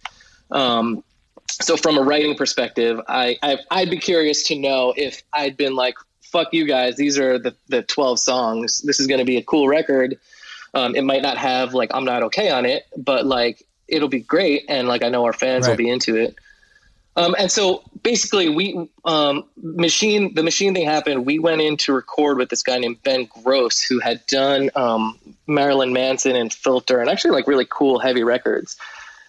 [0.51, 1.03] Um,
[1.49, 5.75] so from a writing perspective, I, I I'd be curious to know if I'd been
[5.75, 8.81] like, fuck you guys, these are the, the 12 songs.
[8.81, 10.17] This is going to be a cool record.
[10.73, 14.21] Um, it might not have like, I'm not okay on it, but like, it'll be
[14.21, 14.65] great.
[14.69, 16.35] And like, I know our fans will be into it.
[17.15, 21.25] Um, and so basically we, um, machine, the machine thing happened.
[21.25, 25.19] We went in to record with this guy named Ben Grosse, who had done, um,
[25.45, 28.77] Marilyn Manson and Filter and actually like really cool heavy records.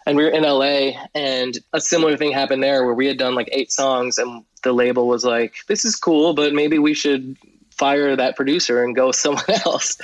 [0.06, 3.34] And we were in LA and a similar thing happened there where we had done
[3.34, 7.36] like eight songs and the label was like, this is cool, but maybe we should
[7.70, 9.98] fire that producer and go with someone else.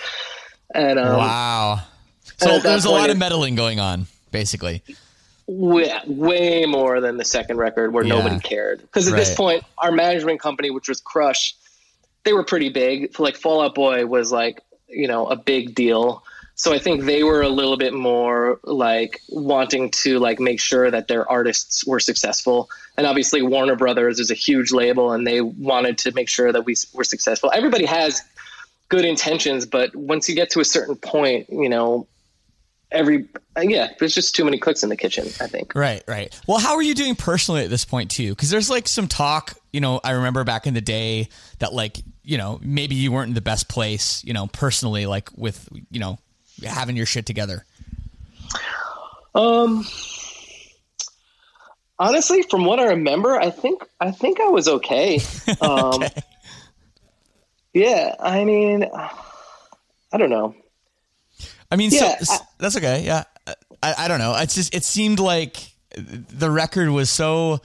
[0.75, 1.81] And, um, wow.
[2.37, 4.83] So there's a lot it- of meddling going on, basically.
[5.51, 8.15] Way, way more than the second record where Yeah.
[8.15, 8.81] nobody cared.
[8.83, 11.57] Because at this point, our management company, which was Crush,
[12.25, 13.19] they were pretty big.
[13.19, 16.23] Like Fallout Boy was like, you know, a big deal.
[16.55, 20.91] So I think they were a little bit more like wanting to like make sure
[20.91, 22.69] that their artists were successful.
[22.97, 26.65] And obviously Warner Brothers is a huge label and they wanted to make sure that
[26.65, 27.51] we were successful.
[27.53, 28.23] Everybody has
[28.89, 32.07] good intentions, but once you get to a certain point, you know,
[32.93, 33.27] every
[33.61, 35.75] yeah, there's just too many cooks in the kitchen, I think.
[35.75, 36.39] Right, right.
[36.47, 38.31] Well, how are you doing personally at this point too?
[38.31, 41.29] Because there's like some talk, you know, I remember back in the day
[41.59, 45.29] that like, you know, maybe you weren't in the best place, you know, personally, like
[45.37, 46.19] with, you know,
[46.65, 47.65] having your shit together.
[49.35, 49.85] Um,
[51.99, 55.21] honestly, from what I remember, I think I think I was okay.
[55.61, 56.03] Um,
[57.73, 58.85] yeah, I mean,
[60.13, 60.55] I don't know.
[61.71, 63.03] I mean, Yeah, so, I- that's okay.
[63.05, 63.25] Yeah.
[63.83, 64.35] I, I don't know.
[64.37, 65.57] It's just, it seemed like
[65.97, 67.61] the record was so,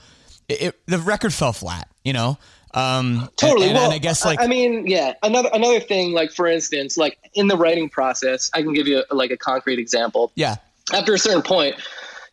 [0.48, 2.38] it, it- the record fell flat, you know?
[2.74, 3.68] Um, Totally.
[3.68, 5.14] And, and, well, and I guess like, I mean, yeah.
[5.22, 9.02] Another another thing, like for instance, like in the writing process, I can give you
[9.10, 10.30] like a concrete example.
[10.34, 10.56] yeah,
[10.92, 11.76] after a certain point,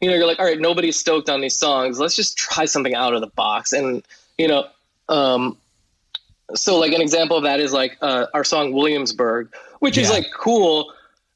[0.02, 1.98] you know, you're like, all right, nobody's stoked on these songs.
[1.98, 3.72] Let's just try something out of the box.
[3.72, 4.04] And,
[4.38, 4.66] you know,
[5.08, 5.56] um,
[6.56, 9.50] so like an example of that is like uh, our song Williamsburg,
[9.80, 10.92] which is like cool.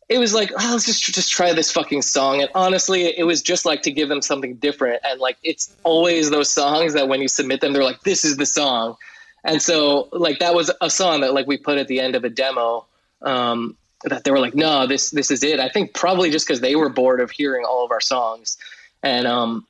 [0.10, 2.42] It was like, oh, let's just just try this fucking song.
[2.42, 5.02] And honestly, it was just like to give them something different.
[5.04, 8.38] And like, it's always those songs that when you submit them, they're like, this is
[8.38, 8.96] the song.
[9.44, 12.24] And so like that was a song that like we put at the end of
[12.24, 12.86] a demo.
[13.22, 15.60] Um, that they were like, no, this this is it.
[15.60, 18.58] I think probably just because they were bored of hearing all of our songs,
[19.02, 19.66] and um,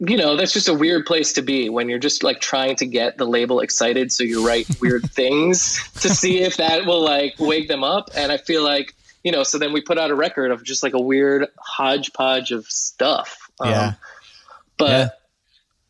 [0.00, 2.86] you know, that's just a weird place to be when you're just like trying to
[2.86, 7.34] get the label excited, so you write weird things to see if that will like
[7.38, 8.10] wake them up.
[8.16, 8.94] And I feel like
[9.24, 12.52] you know, so then we put out a record of just like a weird hodgepodge
[12.52, 13.48] of stuff.
[13.60, 13.92] Um, Yeah.
[14.78, 15.18] but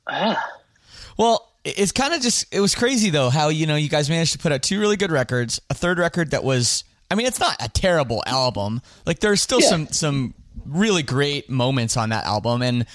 [0.09, 0.43] ah,
[1.19, 4.33] Well, it's kind of just it was crazy though how you know you guys managed
[4.33, 7.41] to put out two really good records, a third record that was I mean it's
[7.41, 8.83] not a terrible album.
[9.07, 9.69] Like there's still Yeah.
[9.69, 10.35] some some
[10.67, 12.87] really great moments on that album and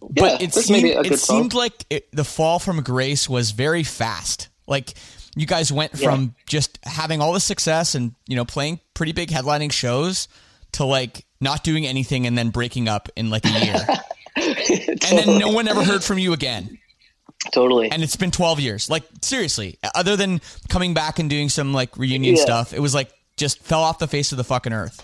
[0.00, 1.38] Yeah, but it seemed it song.
[1.42, 4.48] seemed like it, the fall from grace was very fast.
[4.66, 4.94] Like
[5.36, 9.30] you guys went from just having all the success and you know playing pretty big
[9.30, 10.28] headlining shows
[10.72, 13.86] to like not doing anything and then breaking up in like a year.
[14.36, 16.78] and then no one ever heard from you again.
[17.52, 17.90] totally.
[17.90, 18.88] and it's been 12 years.
[18.90, 22.42] Like seriously, other than coming back and doing some like reunion Yeah.
[22.42, 25.02] stuff, it was like just fell off the face of the fucking earth.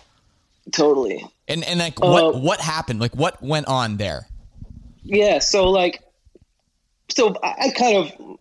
[0.73, 1.25] totally.
[1.49, 3.01] And and like what Uh, what happened?
[3.01, 4.27] Like what went on there?
[5.03, 6.03] Yeah, so like,
[7.09, 8.39] so I, I kind of,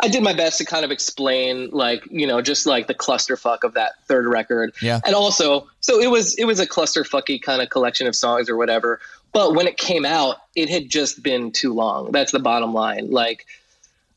[0.00, 3.64] I did my best to kind of explain, like, you know, just like the clusterfuck
[3.64, 4.72] of that third record.
[4.80, 5.00] Yeah.
[5.04, 8.56] And also, so it was, it was a clusterfucky kind of collection of songs or
[8.56, 9.00] whatever.
[9.32, 12.12] But when it came out, it had just been too long.
[12.12, 13.10] That's the bottom line.
[13.10, 13.46] Like,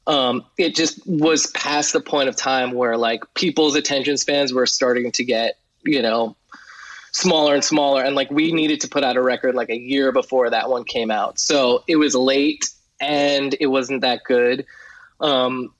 [0.07, 4.65] um, it just was past the point of time where like people's attention spans were
[4.65, 6.35] starting to get, you know,
[7.11, 10.11] smaller and smaller and like we needed to put out a record like a year
[10.11, 12.69] before that one came out so it was late
[13.01, 14.65] and it wasn't that good
[15.21, 15.73] um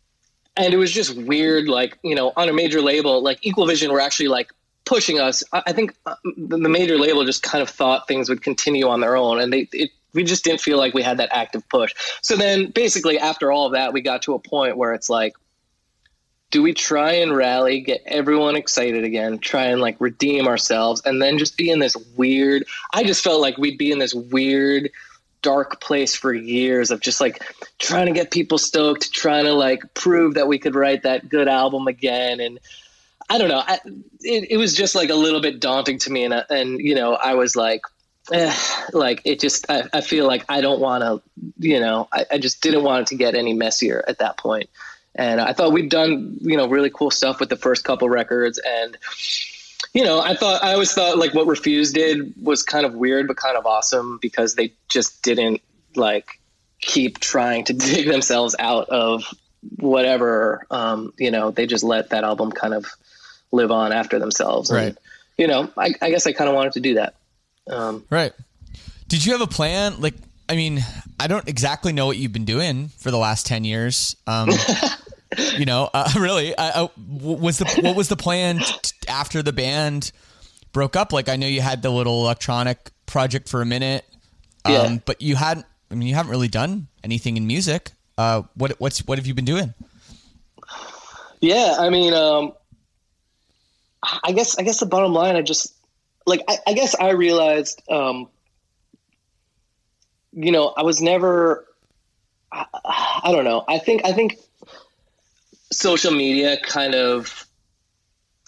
[0.58, 3.92] and it was just weird like you know on a major label like equal vision
[3.92, 4.52] were actually like
[4.86, 8.42] pushing us i, I think uh, the major label just kind of thought things would
[8.42, 11.30] continue on their own and they it, we just didn't feel like we had that
[11.32, 14.94] active push so then basically after all of that we got to a point where
[14.94, 15.34] it's like
[16.52, 21.22] do we try and rally, get everyone excited again, try and like redeem ourselves, and
[21.22, 22.66] then just be in this weird?
[22.94, 24.92] I just felt like we'd be in this weird,
[25.42, 27.44] dark place for years of just like
[27.80, 31.48] trying to get people stoked, trying to like prove that we could write that good
[31.48, 32.40] album again.
[32.40, 32.60] And
[33.30, 33.80] I don't know, I,
[34.22, 36.24] it, it was just like a little bit daunting to me.
[36.24, 37.82] And, uh, and you know, I was like,
[38.32, 38.56] eh,
[38.94, 41.22] like it just, I, I feel like I don't want to,
[41.60, 44.42] you know, I, I just didn't want it to get any messier at that point.
[44.42, 44.70] point
[45.16, 48.60] and I thought we'd done you know really cool stuff with the first couple records
[48.66, 48.98] and
[49.94, 53.28] you know I thought I always thought like what Refused did was kind of weird
[53.28, 55.62] but kind of awesome because they just didn't
[55.96, 56.40] like
[56.82, 59.24] keep trying to dig themselves out of
[59.78, 62.86] whatever um, you know they just let that album kind of
[63.52, 64.98] live on after themselves and, Right.
[65.38, 67.16] you know I, I guess I kind of wanted to do that
[67.70, 68.34] um, Right.
[69.08, 70.00] Did you have a plan?
[70.02, 70.16] Like,
[70.50, 70.80] I mean,
[71.20, 74.16] I don't exactly know what you've been doing for the last 10 years.
[74.26, 74.50] Um,
[75.58, 76.90] you know, uh, really, I, I,
[77.20, 78.74] w- was the, what was the plan t-
[79.12, 80.12] after the band
[80.74, 81.14] broke up?
[81.14, 84.06] Like, I know you had the little electronic project for a minute,
[84.66, 84.98] um, Yeah.
[85.06, 87.92] but you hadn't, I mean, you haven't really done anything in music.
[88.18, 89.74] Uh, what, what's, what have you been doing?
[91.42, 92.54] Yeah, I mean, um,
[94.24, 95.74] I guess I guess the bottom line, I just
[96.26, 98.28] like I, I guess I realized, um,
[100.34, 101.66] you know, I was never.
[102.52, 102.66] I,
[103.24, 103.64] I don't know.
[103.68, 104.38] I think I think
[105.72, 107.48] social media kind of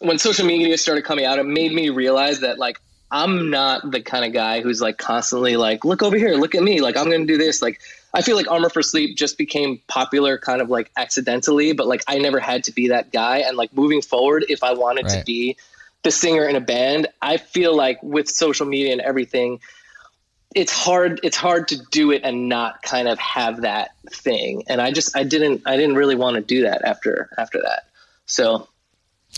[0.03, 2.79] when social media started coming out, it made me realize that like
[3.09, 6.63] I'm not the kind of guy who's like constantly like, look over here, look at
[6.63, 7.61] me, like I'm gonna do this.
[7.61, 7.79] Like
[8.13, 12.03] I feel like Armor for Sleep just became popular kind of like accidentally, but like
[12.07, 13.37] I never had to be that guy.
[13.39, 15.55] And like moving forward, if I wanted to be
[16.03, 19.61] the singer in a band, I feel like with social media and everything,
[20.53, 24.63] it's hard it's hard to do it and not kind of have that thing.
[24.67, 27.87] And I just I didn't I didn't really want to do that after after that.
[28.25, 28.67] So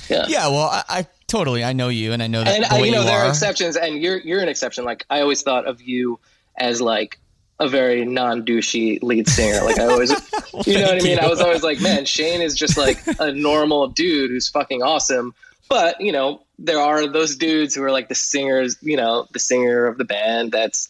[0.09, 0.25] yeah.
[0.27, 2.87] Yeah, well, I, I totally, I know you and I know that and I, way
[2.87, 3.25] you know there are.
[3.25, 6.19] are exceptions and you're you're an exception like i always thought of you
[6.57, 7.19] as like
[7.59, 10.11] a very non-douchey lead singer like i always
[10.67, 13.31] you know what i mean i was always like man shane is just like a
[13.31, 15.33] normal dude who's fucking awesome
[15.69, 19.39] but you know there are those dudes who are like the singers you know the
[19.39, 20.89] singer of the band that's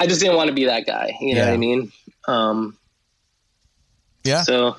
[0.00, 1.46] i just didn't want to be that guy you know Yeah.
[1.46, 1.92] what i mean
[2.26, 2.76] um
[4.24, 4.42] yeah.
[4.42, 4.76] so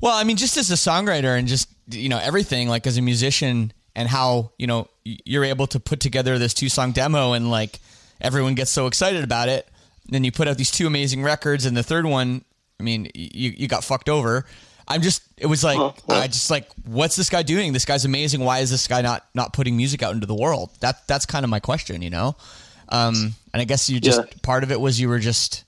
[0.00, 3.02] Well, I mean, just as a songwriter and just you know everything, like as a
[3.02, 7.50] musician, and how you know you're able to put together this two song demo, and
[7.50, 7.78] like
[8.20, 9.66] everyone gets so excited about it.
[10.08, 12.44] Then you put out these two amazing records, and the third one,
[12.80, 14.44] I mean, you you got fucked over.
[14.88, 16.22] I'm just, it was like, Oh, well.
[16.22, 17.72] I just like, what's this guy doing?
[17.72, 18.38] This guy's amazing.
[18.44, 20.70] Why is this guy not not putting music out into the world?
[20.78, 22.36] That that's kind of my question, you know.
[22.88, 24.38] Um, and I guess you just Yeah.
[24.42, 25.64] part of it was you were just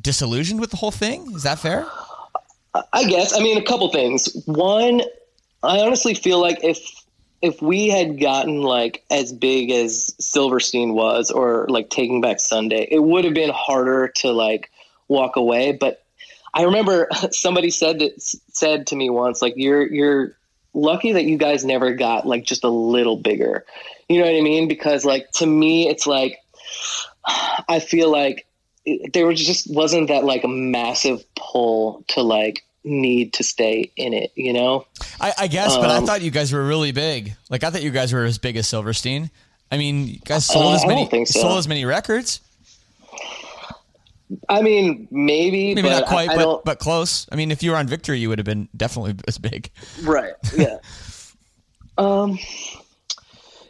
[0.00, 1.30] disillusioned with the whole thing.
[1.34, 1.86] Is that fair?
[2.92, 3.34] I guess.
[3.34, 4.34] I mean, a couple things.
[4.46, 5.02] One,
[5.62, 6.78] I honestly feel like if
[7.40, 12.88] if we had gotten like as big as Silverstein was, or like Taking Back Sunday,
[12.90, 14.70] it would have been harder to like
[15.08, 15.72] walk away.
[15.72, 16.02] But
[16.52, 20.36] I remember somebody said that said to me once, like you're you're
[20.72, 23.64] lucky that you guys never got like just a little bigger.
[24.08, 24.66] You know what I mean?
[24.66, 26.38] Because like to me, it's like
[27.68, 28.46] I feel like
[29.12, 34.12] there was just wasn't that like a massive pull to like need to stay in
[34.12, 34.86] it, you know?
[35.20, 37.34] I, I guess, but I Um, thought you guys were really big.
[37.50, 39.30] Like I thought you guys were as big as Silverstein.
[39.72, 41.40] I mean, you guys sold Uh, as many so.
[41.40, 42.40] sold as many records.
[44.48, 47.26] I mean, maybe, Maybe not quite, I, I but but close.
[47.30, 49.70] I mean, if you were on Victory, you would have been definitely as big.
[50.02, 50.34] right?
[50.56, 50.78] Yeah.
[51.98, 52.38] um.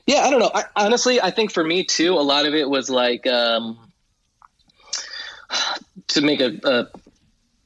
[0.07, 0.51] Yeah, I don't know.
[0.55, 3.79] I, honestly, I think for me too, a lot of it was like um,
[6.09, 6.87] to make a, a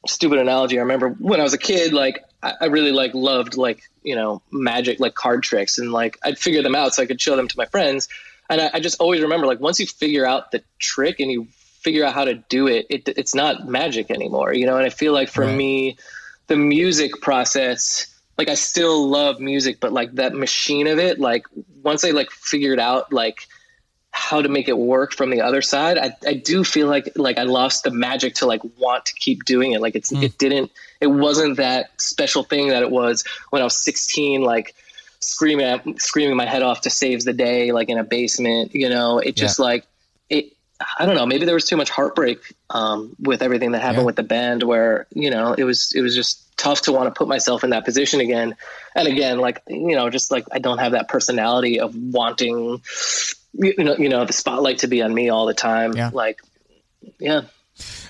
[0.08, 0.78] stupid analogy.
[0.78, 4.14] I remember when I was a kid, like I, I really like loved like you
[4.16, 7.36] know magic, like card tricks, and like I'd figure them out so I could show
[7.36, 8.08] them to my friends.
[8.50, 11.46] And I, I just always remember like once you figure out the trick and you
[11.82, 14.76] figure out how to do it, it it's not magic anymore, you know.
[14.76, 15.56] And I feel like for Right.
[15.56, 15.98] me,
[16.46, 18.06] the music process,
[18.36, 21.44] like I still love music, but like that machine of it, like
[21.82, 23.46] once I like figured out like
[24.10, 27.38] how to make it work from the other side I, I do feel like like
[27.38, 29.80] i lost the magic to like want to keep doing it.
[29.80, 33.76] Like it's it didn't it wasn't that special thing that it was when i was
[33.76, 34.74] 16 like
[35.20, 38.88] screaming at, screaming my head off to Saves the Day like in a basement you
[38.88, 39.18] know?
[39.18, 39.86] It just like
[40.30, 40.52] it
[40.98, 42.38] i don't know maybe there was too much heartbreak
[42.70, 44.06] um, with everything that happened Yeah.
[44.06, 47.16] with the band where you know it was it was just tough to want to
[47.16, 48.56] put myself in that position again.
[48.96, 52.80] And again like you know just like i don't have that personality of wanting
[53.58, 55.94] you know, you know, the spotlight to be on me all the time.
[55.94, 56.10] Yeah.
[56.12, 56.40] Like,
[57.18, 57.42] yeah.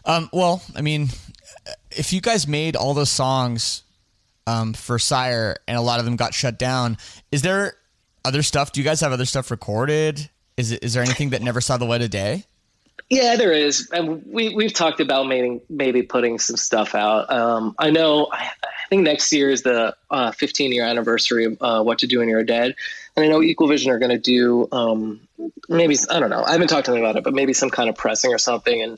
[0.04, 1.08] Um, well, I mean,
[1.90, 3.82] if you guys made all those songs
[4.46, 6.98] um, for Sire and a lot of them got shut down,
[7.32, 7.76] is there
[8.24, 8.72] other stuff?
[8.72, 10.28] Do you guys have other stuff recorded?
[10.56, 12.44] Is it, is there anything that never saw the light of day?
[13.10, 13.88] Yeah, there is.
[13.90, 17.30] And we, we've talked about maybe, maybe putting some stuff out.
[17.32, 21.56] Um, I know, I, I think next year is the uh, 15 year anniversary of
[21.60, 22.74] uh, What to Do When You're Dead.
[23.18, 25.18] And I know Equal Vision are going to do um,
[25.68, 27.88] maybe, I don't know, I haven't talked to them about it, but maybe some kind
[27.88, 28.80] of pressing or something.
[28.80, 28.96] And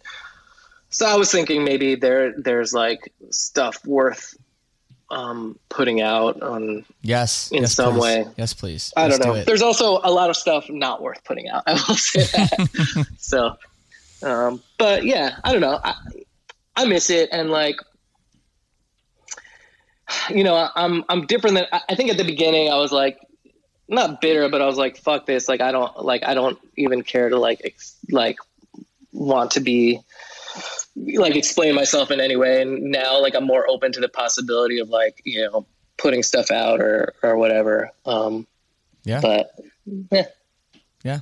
[0.90, 4.36] so I was thinking maybe there there's like stuff worth
[5.10, 7.50] um, putting out on Yes.
[7.50, 8.02] In yes, some please.
[8.02, 8.26] way.
[8.36, 8.92] Yes, please.
[8.94, 9.40] I Let's don't know.
[9.40, 9.46] it.
[9.46, 11.62] There's also a lot of stuff not worth putting out.
[11.66, 13.06] I will say that.
[13.18, 13.56] so,
[14.22, 15.80] um, but yeah, I don't know.
[15.82, 15.94] I,
[16.76, 17.76] I miss it, and like,
[20.28, 22.70] you know, I'm I'm different than I think at the beginning.
[22.70, 23.18] I was like
[23.90, 25.48] not bitter, but I was like, fuck this.
[25.48, 28.36] Like, I don't like I don't even care to like ex- like
[29.12, 30.00] want to be
[30.96, 32.62] like explain myself in any way.
[32.62, 35.66] And now, like, I'm more open to the possibility of like you know
[35.98, 37.90] putting stuff out or or whatever.
[38.06, 38.46] Um,
[39.04, 39.20] yeah.
[39.20, 39.50] but
[40.10, 40.26] yeah.
[41.02, 41.20] Yeah.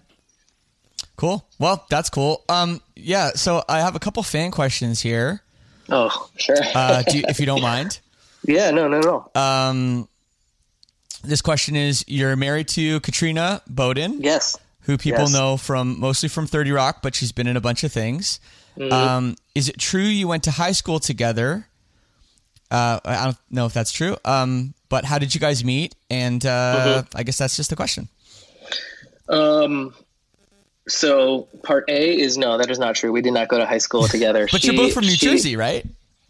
[1.16, 1.46] Cool.
[1.58, 2.44] Well, that's cool.
[2.48, 3.30] Um, yeah.
[3.34, 5.42] So I have a couple fan questions here.
[5.88, 6.56] Oh, sure.
[6.74, 8.00] Uh, do you, if you don't mind.
[8.44, 9.40] yeah, no, no, no.
[9.40, 10.08] Um,
[11.24, 14.56] this question is: You're married to Katrina Bowden, yes.
[14.82, 15.32] who people Yes.
[15.32, 18.40] know from mostly from Thirty Rock, but she's been in a bunch of things.
[18.76, 18.92] Mm-hmm.
[18.92, 21.66] Um, is it true you went to high school together?
[22.70, 24.16] Uh, I don't know if that's true.
[24.24, 25.94] Um, but how did you guys meet?
[26.10, 26.48] And uh,
[27.02, 27.16] Mm-hmm.
[27.18, 28.08] I guess that's just the question.
[29.28, 29.94] Um,
[30.86, 33.12] so part A is no, that is not true.
[33.12, 34.48] We did not go to high school together.
[34.52, 35.84] But you're both from New she- Jersey, right?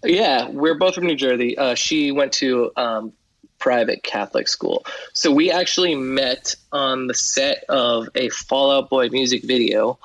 [0.05, 1.59] Yeah, we're both from New Jersey.
[1.59, 3.13] Uh, she went to um,
[3.59, 9.09] private Catholic school, so we actually met on the set of a Fall Out Boy
[9.11, 9.99] music video,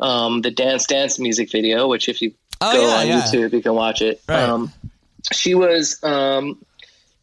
[0.00, 1.88] um, the Dance Dance music video.
[1.88, 2.32] Which, if you
[2.64, 3.20] Oh, go yeah, on yeah.
[3.22, 4.22] YouTube, you can watch it.
[4.28, 4.44] Right.
[4.44, 4.72] Um,
[5.32, 6.64] she was um,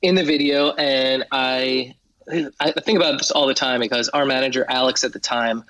[0.01, 1.95] in the video, and I
[2.59, 5.63] I think about this all the time because our manager Alex at the time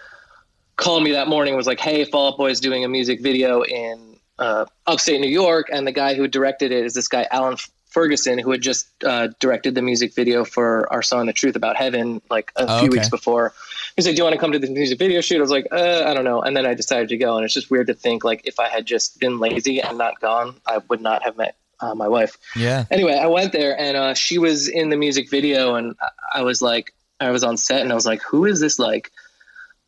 [0.76, 3.22] called me that morning and was like, "Hey, Fall Out Boy is doing a music
[3.22, 7.28] video in uh, upstate New York, and the guy who directed it is this guy
[7.30, 7.58] Alan
[8.00, 11.76] Ferguson, who had just uh, directed the music video for our song "The Truth About
[11.76, 12.98] Heaven" like a Oh, few okay.
[13.00, 13.54] weeks before."
[13.98, 15.68] He said, "Do you want to come to the music video shoot?" I was like,
[15.72, 17.36] uh, "I don't know," and then I decided to go.
[17.36, 20.22] And it's just weird to think like if I had just been lazy and not
[20.22, 22.86] gone, I would not have met uh, my wife Yeah.
[22.92, 26.42] anyway, I went there and uh, she was in the music video, and I- I
[26.44, 29.12] was like, I was on set, and I was like, who is this like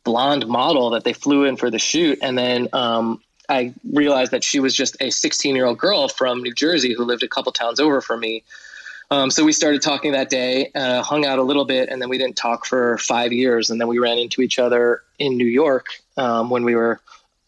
[0.04, 2.18] blonde model that they flew in for the shoot?
[2.22, 3.22] And then um,
[3.52, 7.04] I realized that she was just a 16 year old girl from New Jersey who
[7.04, 8.42] lived a couple towns over from me.
[9.10, 12.08] Um, so we started talking that day, uh, hung out a little bit, and then
[12.08, 13.68] we didn't talk for five years.
[13.68, 16.98] And then we ran into each other in New York um, when we were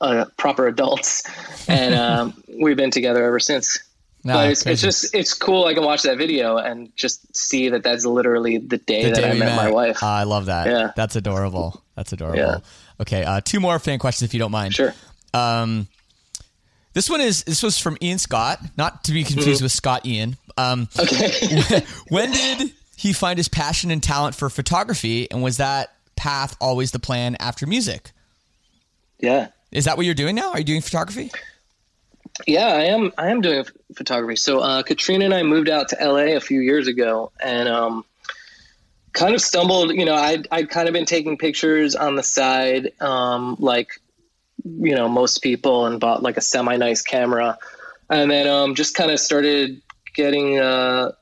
[0.03, 1.23] uh, proper adults,
[1.69, 3.79] and um, we've been together ever since
[4.25, 5.65] No, but it's, it's just it's cool.
[5.65, 9.17] I can watch that video and just see that that's literally the day The that
[9.23, 10.01] day I we met, my wife.
[10.03, 10.67] Ah, I love that.
[10.67, 10.93] Yeah.
[10.95, 11.83] That's adorable.
[11.95, 12.39] That's adorable.
[12.39, 12.59] Yeah.
[13.01, 14.75] Okay, uh, two more fan questions if you don't mind.
[14.75, 14.93] sure.
[15.33, 15.89] Um,
[16.95, 19.65] this one is this was from Ian Scott, not to be confused Mm-hmm.
[19.65, 20.37] with Scott Ian.
[20.57, 21.83] Um, Okay.
[22.09, 26.93] when did he find his passion and talent for photography, and was that path always
[26.93, 28.13] the plan after music?
[29.19, 29.49] yeah.
[29.73, 30.53] Is that what you're doing now?
[30.53, 31.33] Are you doing photography?
[32.47, 33.13] Yeah, I am.
[33.19, 33.65] I am doing
[33.97, 34.37] photography.
[34.37, 38.05] So uh, Katrina and I moved out to LA a few years ago, and um,
[39.13, 39.93] kind of stumbled.
[39.93, 44.01] You know, I I'd kind of been taking pictures on the side, um, like
[44.65, 47.59] you know most people, and bought like a semi nice camera,
[48.11, 49.81] and then um, just kind of started
[50.15, 51.13] getting uh,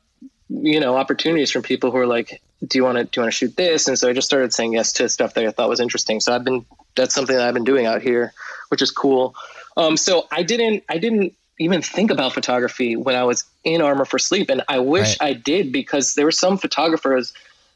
[0.48, 3.32] you know opportunities from people who are like, "Do you want to do you want
[3.32, 5.68] to shoot this?" And so I just started saying yes to stuff that I thought
[5.68, 6.20] was interesting.
[6.20, 6.64] So I've been
[6.94, 8.32] that's something that I've been doing out here,
[8.68, 9.34] which is cool.
[9.76, 14.04] Um, so I didn't, I didn't, even think about photography when I was in Armor
[14.04, 15.30] for Sleep, and I wish Right.
[15.30, 17.32] I did because there were some photographers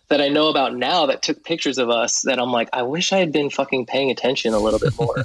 [0.08, 3.12] that I know about now that took pictures of us that I'm like, I wish
[3.12, 5.24] I had been fucking paying attention a little bit more.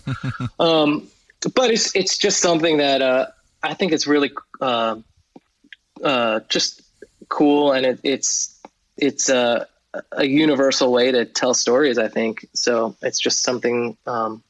[0.59, 1.07] um,
[1.53, 3.27] but it's it's just something that uh,
[3.63, 4.97] I think it's really uh,
[6.03, 6.81] uh, just
[7.29, 8.59] cool, and it, it's
[8.97, 9.67] it's a,
[10.11, 11.97] a universal way to tell stories.
[11.97, 12.95] I think so.
[13.01, 14.43] It's just something um,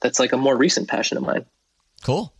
[0.00, 1.44] that's like a more recent passion of mine.
[2.04, 2.32] Cool.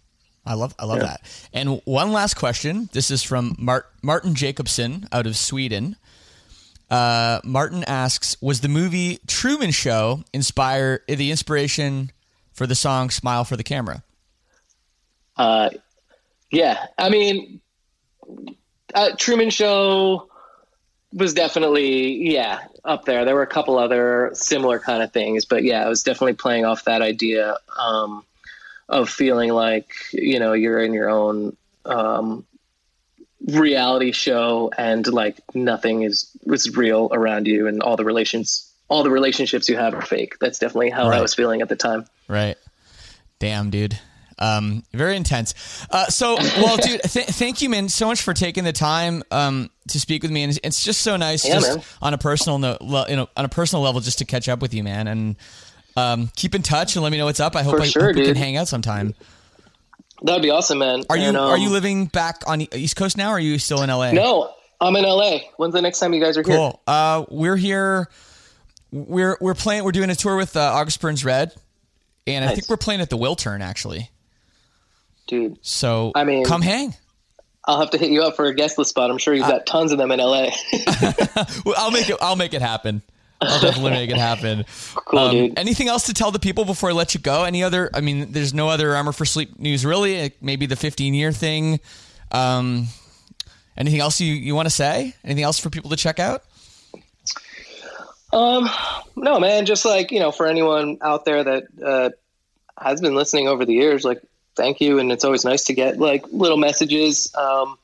[0.47, 1.21] I love I love that.
[1.53, 2.89] And one last question.
[2.93, 5.97] This is from Mart- Martin Jacobson out of Sweden.
[6.91, 12.11] Uh, Martin asks, "Was the movie Truman Show inspire the inspiration
[12.53, 14.03] for the song Smile for the Camera?"
[15.37, 15.71] Uh,
[16.51, 17.61] yeah, I mean,
[18.95, 20.29] uh, Truman Show
[21.13, 23.25] was definitely yeah up there.
[23.25, 26.65] There were a couple other similar kind of things, but yeah, I was definitely playing
[26.65, 28.25] off that idea um,
[28.89, 32.45] of feeling like you know you're in your own um,
[33.49, 39.03] reality show and like nothing is is real around you, and all the relations all
[39.03, 40.37] the relationships you have are fake.
[40.41, 41.19] That's definitely how Right.
[41.19, 42.07] I was feeling at the time.
[42.27, 42.57] Right.
[43.39, 43.99] Damn, dude.
[44.39, 45.53] Um, very intense.
[45.91, 49.69] Uh, so, well, dude, th- thank you, man, so much for taking the time um,
[49.89, 51.85] to speak with me, and it's, just so nice, Yeah, just man.
[52.01, 54.63] on a personal, no, le- you know, on a personal level, just to catch up
[54.63, 55.37] with you, man, and
[55.97, 57.57] um, keep in touch and let me know what's up.
[57.57, 59.15] I hope, For I, sure, hope we can hang out sometime.
[60.23, 61.05] That'd be awesome, man.
[61.09, 63.31] Are you And, are you um, living back on the East Coast now?
[63.31, 64.13] or Are you still in LA?
[64.13, 65.39] No, I'm in LA.
[65.57, 66.57] When's the next time you guys are here?
[66.57, 66.81] Cool.
[66.87, 68.09] Uh, we're here.
[68.91, 69.85] We're we're playing.
[69.85, 71.53] We're doing a tour with uh, August Burns Red,
[72.27, 74.11] and I think we're playing at the Wiltern actually.
[75.27, 76.95] Dude, So I mean- come hang.
[77.67, 79.11] I'll have to hit you up for a guest list spot.
[79.11, 80.47] I'm sure you've Uh, got tons of them in LA.
[81.67, 82.17] Well, I'll make it.
[82.23, 83.03] I'll make it happen.
[83.41, 84.65] I'll definitely make it happen.
[84.95, 85.59] cool, Um, dude.
[85.59, 87.45] Anything else to tell the people before I let you go?
[87.45, 87.89] Any other?
[87.95, 90.33] I mean, there's no other Armor for Sleep news really.
[90.41, 91.79] Maybe the 15 year thing.
[92.33, 92.89] Um,
[93.77, 95.15] anything else you, you want to say?
[95.25, 96.43] Anything else for people to check out?
[98.33, 98.69] Um,
[99.17, 102.11] no, man, just like, you know, for anyone out there that uh,
[102.79, 104.21] has been listening over the years, like,
[104.55, 104.99] thank you.
[104.99, 107.33] And it's always nice to get like little messages.
[107.35, 107.79] Um,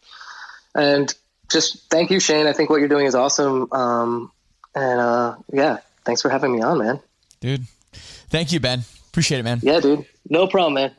[0.75, 1.15] and
[1.51, 2.47] just thank you, Shane.
[2.47, 3.73] I think what you're doing is awesome.
[3.73, 4.33] Um,
[4.75, 7.01] and uh, yeah, thanks for having me on, man.
[7.41, 8.85] Dude, thank you, Ben.
[9.09, 9.61] Appreciate it, man.
[9.63, 10.07] Yeah, dude.
[10.29, 10.93] No problem, man.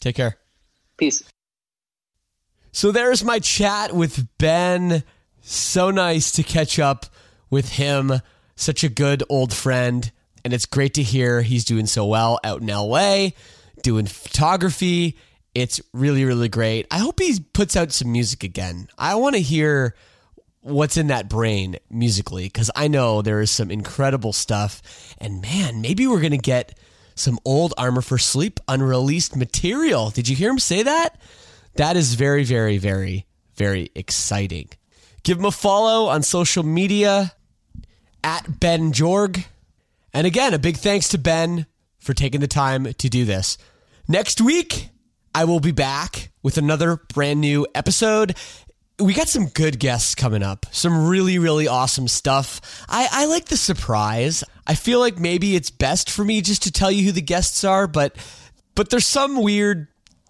[0.00, 0.36] Take care.
[0.96, 1.22] Peace.
[2.72, 5.02] So there's my chat with Ben.
[5.40, 7.06] So nice to catch up
[7.50, 8.12] with him.
[8.56, 10.10] Such a good old friend.
[10.44, 13.30] And it's great to hear he's doing so well out in LA,
[13.82, 15.18] doing photography.
[15.54, 16.86] It's really, really great.
[16.90, 18.88] I hope he puts out some music again.
[18.96, 19.94] I want to hear
[20.68, 25.14] what's in that brain musically because I know there is some incredible stuff.
[25.18, 26.78] And man, maybe we're going to get
[27.14, 30.10] some old Armor for Sleep unreleased material.
[30.10, 31.20] Did you hear him say that?
[31.74, 34.68] That is very, very, very, very exciting.
[35.22, 37.32] Give him a follow on social media
[38.22, 39.44] at Ben Jorg.
[40.12, 41.66] And again, a big thanks to Ben
[41.98, 43.58] for taking the time to do this.
[44.06, 44.88] Next week,
[45.34, 48.36] I will be back with another brand new episode.
[49.00, 52.60] We got some good guests coming up, some really, really awesome stuff.
[52.88, 54.42] I, I like the surprise.
[54.66, 57.62] I feel like maybe it's best for me just to tell you who the guests
[57.62, 58.16] are, but
[58.74, 59.88] but there's some weird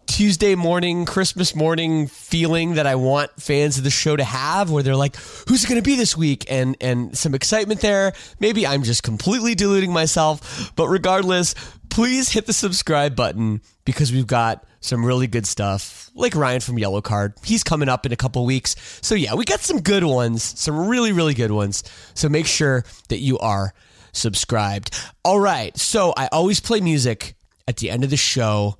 [0.09, 4.83] Tuesday morning, Christmas morning feeling that I want fans of the show to have where
[4.83, 5.17] they're like,
[5.47, 6.47] who's it going to be this week?
[6.51, 8.15] And, and some excitement there.
[8.41, 11.55] Maybe I'm just completely deluding myself, but regardless,
[11.91, 16.77] please hit the subscribe button because we've got some really good stuff like Ryan from
[16.77, 17.35] Yellowcard.
[17.45, 18.77] He's coming up in a couple weeks.
[19.03, 21.85] So yeah, we got some good ones, some really, really good ones.
[22.15, 23.73] So make sure that you are
[24.13, 24.99] subscribed.
[25.25, 25.77] All right.
[25.77, 27.35] So I always play music
[27.67, 28.79] at the end of the show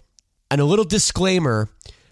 [0.51, 1.69] and a little disclaimer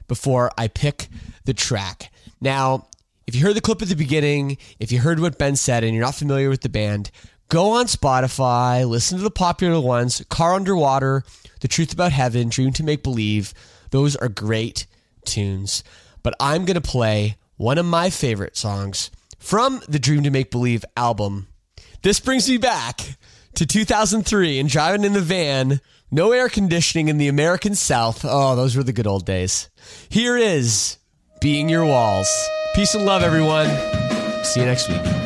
[0.09, 1.09] before I pick
[1.45, 2.13] the track.
[2.41, 2.87] Now,
[3.27, 5.95] if you heard the clip at the beginning, if you heard what Ben said and
[5.95, 7.11] you're not familiar with the band,
[7.49, 11.25] go on Spotify, listen to the popular ones Car Underwater,
[11.61, 13.53] The Truth About Heaven, Dream to Make Believe.
[13.91, 14.87] Those are great
[15.27, 15.85] tunes.
[16.23, 20.51] But I'm going to play one of my favorite songs from the Dream to Make
[20.51, 21.49] Believe album.
[22.03, 23.17] This brings me back
[23.55, 25.81] to 2003 and driving in the van.
[26.11, 28.25] No air conditioning in the American South.
[28.25, 29.71] Oh, those were the good old days.
[30.09, 30.99] Here is
[31.41, 32.31] Being Your Walls.
[32.75, 33.67] Peace and love, everyone.
[34.45, 35.26] See you next week.